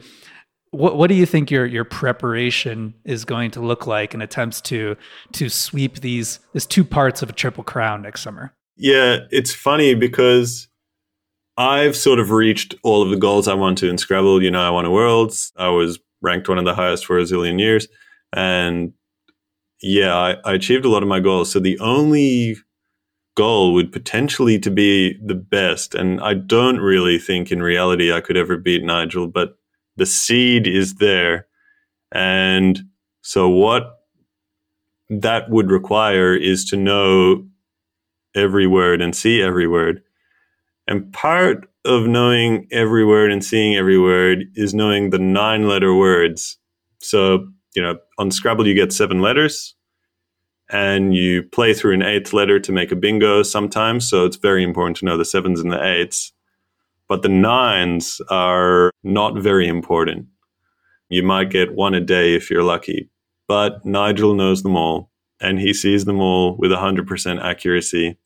[0.71, 4.61] What what do you think your your preparation is going to look like in attempts
[4.61, 4.95] to
[5.33, 8.53] to sweep these these two parts of a triple crown next summer?
[8.75, 10.67] Yeah, it's funny because
[11.57, 14.43] I've sort of reached all of the goals I want to in Scrabble.
[14.43, 15.51] You know, I won a Worlds.
[15.57, 17.87] I was ranked one of the highest for a zillion years.
[18.31, 18.93] And
[19.81, 21.51] yeah, I, I achieved a lot of my goals.
[21.51, 22.57] So the only
[23.35, 25.95] goal would potentially to be the best.
[25.95, 29.57] And I don't really think in reality I could ever beat Nigel, but
[29.95, 31.47] the seed is there.
[32.11, 32.81] And
[33.21, 33.99] so what
[35.09, 37.47] that would require is to know
[38.35, 40.01] every word and see every word.
[40.87, 45.93] And part of knowing every word and seeing every word is knowing the nine letter
[45.93, 46.57] words.
[46.99, 49.75] So you know, on Scrabble, you get seven letters
[50.69, 54.07] and you play through an eighth letter to make a bingo sometimes.
[54.07, 56.31] So it's very important to know the sevens and the eights.
[57.07, 60.27] But the nines are not very important.
[61.09, 63.09] You might get one a day if you're lucky.
[63.47, 65.09] But Nigel knows them all
[65.41, 68.17] and he sees them all with 100% accuracy.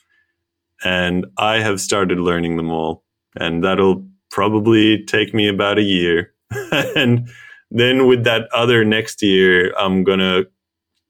[0.83, 3.03] And I have started learning them all.
[3.37, 6.33] And that'll probably take me about a year.
[6.95, 7.29] and
[7.73, 10.47] then with that other next year, I'm to,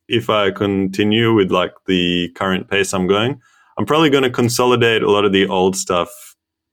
[0.08, 3.40] if I continue with like the current pace I'm going,
[3.78, 6.10] I'm probably to consolidate a lot of the old stuff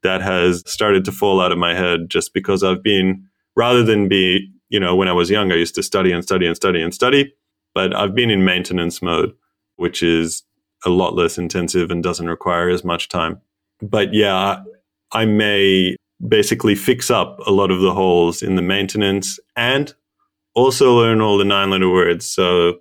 [0.03, 3.27] that has started to fall out of my head just because I've been,
[3.57, 6.47] rather than be, you know, when I was young, I used to study and study
[6.47, 7.35] and study and study,
[7.75, 9.33] but I've been in maintenance mode,
[9.77, 10.45] which is
[10.85, 13.41] a lot less intensive and doesn't require as much time.
[13.83, 14.63] But yeah,
[15.11, 15.97] I may
[16.27, 19.95] basically fix up a lot of the holes in the maintenance and
[20.55, 22.27] also learn all the nine letter words.
[22.27, 22.81] So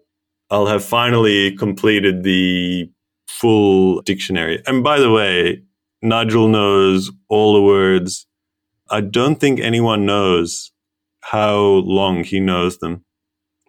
[0.50, 2.90] I'll have finally completed the
[3.28, 4.62] full dictionary.
[4.66, 5.64] And by the way,
[6.02, 8.26] Nigel knows all the words.
[8.90, 10.72] I don't think anyone knows
[11.22, 13.06] how long he knows them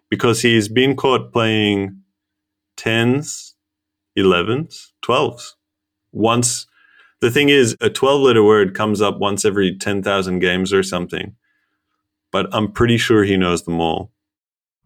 [0.09, 2.01] because he's been caught playing
[2.75, 3.55] tens,
[4.15, 5.55] elevens, twelves.
[6.11, 6.65] Once
[7.21, 11.35] the thing is, a 12 letter word comes up once every 10,000 games or something.
[12.31, 14.11] But I'm pretty sure he knows them all.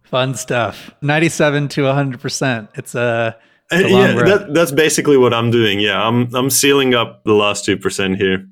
[0.04, 0.92] Fun stuff.
[1.02, 2.70] 97 to 100%.
[2.76, 3.38] It's a.
[3.72, 5.80] It's a uh, yeah, that, that's basically what I'm doing.
[5.80, 8.48] Yeah, I'm I'm sealing up the last 2% here.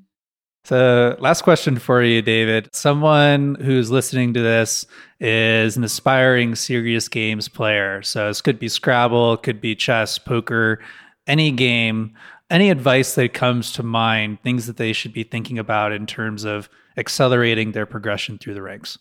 [0.64, 2.70] So, last question for you, David.
[2.72, 4.86] Someone who's listening to this
[5.20, 8.02] is an aspiring serious games player.
[8.02, 10.80] So, this could be Scrabble, could be chess, poker,
[11.26, 12.14] any game
[12.54, 16.44] any advice that comes to mind, things that they should be thinking about in terms
[16.44, 18.96] of accelerating their progression through the ranks?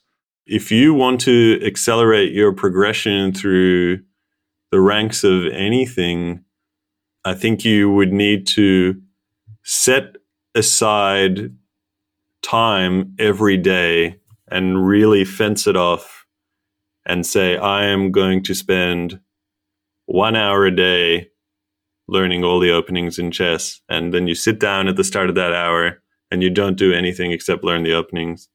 [0.47, 3.99] If you want to accelerate your progression through
[4.71, 6.43] the ranks of anything,
[7.23, 8.99] I think you would need to
[9.63, 10.15] set
[10.55, 11.55] aside
[12.41, 16.25] time every day and really fence it off
[17.05, 19.19] and say, I am going to spend
[20.07, 21.29] one hour a day
[22.13, 23.81] learning all the openings in chess.
[23.89, 26.93] And then you sit down at the start of that hour and you don't do
[26.93, 28.47] anything except learn the openings.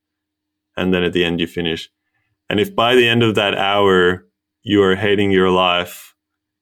[0.76, 1.90] and then at the end you finish.
[2.48, 4.24] And if by the end of that hour
[4.62, 6.14] you are hating your life,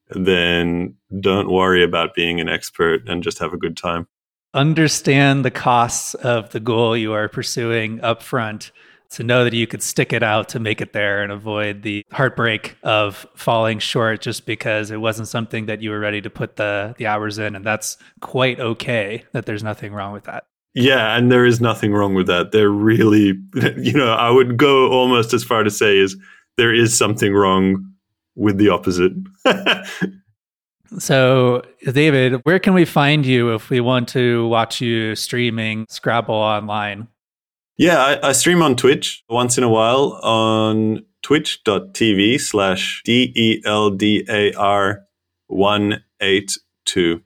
[0.09, 4.07] then don't worry about being an expert and just have a good time.
[4.53, 8.71] Understand the costs of the goal you are pursuing upfront
[9.11, 12.05] to know that you could stick it out to make it there and avoid the
[12.11, 16.55] heartbreak of falling short just because it wasn't something that you were ready to put
[16.57, 17.55] the the hours in.
[17.55, 20.45] And that's quite okay that there's nothing wrong with that.
[20.73, 22.51] Yeah and there is nothing wrong with that.
[22.51, 23.27] There really
[23.77, 26.15] you know i would go almost as far to say is
[26.57, 27.91] there is something wrong
[28.35, 29.13] with the opposite.
[30.99, 36.33] So david where can we find you if we want to watch you streaming scrabble
[36.33, 37.09] online
[37.77, 45.03] yeah, I, I, stream on Twitch once in a while on twitch.tv slash D-E-L-D-A-R
[45.47, 47.21] 182.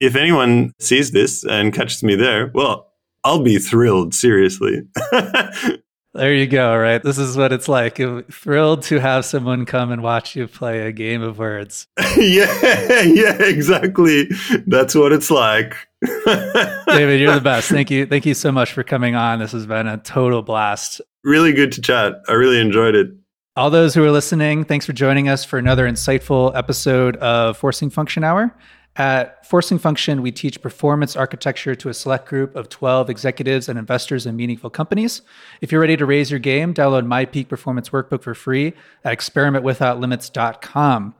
[0.00, 2.92] If anyone sees this and catches me there, well,
[3.24, 4.82] I'll be thrilled, seriously.
[6.14, 7.02] there you go, right?
[7.02, 8.00] This is what it's like.
[8.30, 11.86] thrilled to have someone come and watch you play a game of words.
[12.16, 12.52] yeah,
[13.02, 14.28] yeah, exactly.
[14.66, 15.76] That's what it's like.
[16.86, 17.68] David, you're the best.
[17.68, 18.06] Thank you.
[18.06, 19.38] Thank you so much for coming on.
[19.38, 21.00] This has been a total blast.
[21.24, 22.14] Really good to chat.
[22.28, 23.08] I really enjoyed it.
[23.54, 27.90] All those who are listening, thanks for joining us for another insightful episode of Forcing
[27.90, 28.56] Function Hour.
[28.96, 33.78] At Forcing Function, we teach performance architecture to a select group of 12 executives and
[33.78, 35.22] investors in meaningful companies.
[35.62, 39.16] If you're ready to raise your game, download my Peak Performance Workbook for free at
[39.16, 41.14] experimentwithoutlimits.com.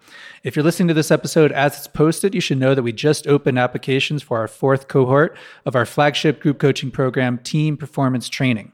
[0.45, 3.27] If you're listening to this episode as it's posted, you should know that we just
[3.27, 5.35] opened applications for our fourth cohort
[5.65, 8.73] of our flagship group coaching program, Team Performance Training.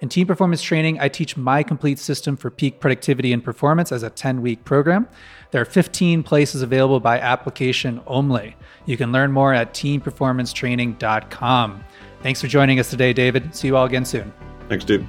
[0.00, 4.02] In team performance training, I teach my complete system for peak productivity and performance as
[4.02, 5.08] a 10 week program.
[5.50, 8.54] There are 15 places available by application only.
[8.84, 11.84] You can learn more at teamperformancetraining.com.
[12.22, 13.54] Thanks for joining us today, David.
[13.54, 14.32] See you all again soon.
[14.68, 15.06] Thanks, dude.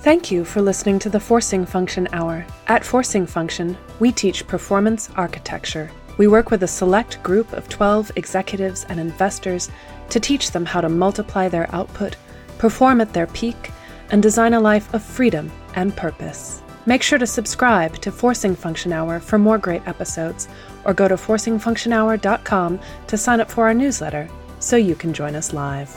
[0.00, 2.46] Thank you for listening to the Forcing Function Hour.
[2.68, 5.90] At Forcing Function, we teach performance architecture.
[6.16, 9.68] We work with a select group of 12 executives and investors
[10.10, 12.16] to teach them how to multiply their output,
[12.56, 13.72] perform at their peak,
[14.10, 16.62] and design a life of freedom and purpose.
[16.86, 20.48] Make sure to subscribe to Forcing Function Hour for more great episodes,
[20.84, 24.28] or go to forcingfunctionhour.com to sign up for our newsletter
[24.60, 25.92] so you can join us live.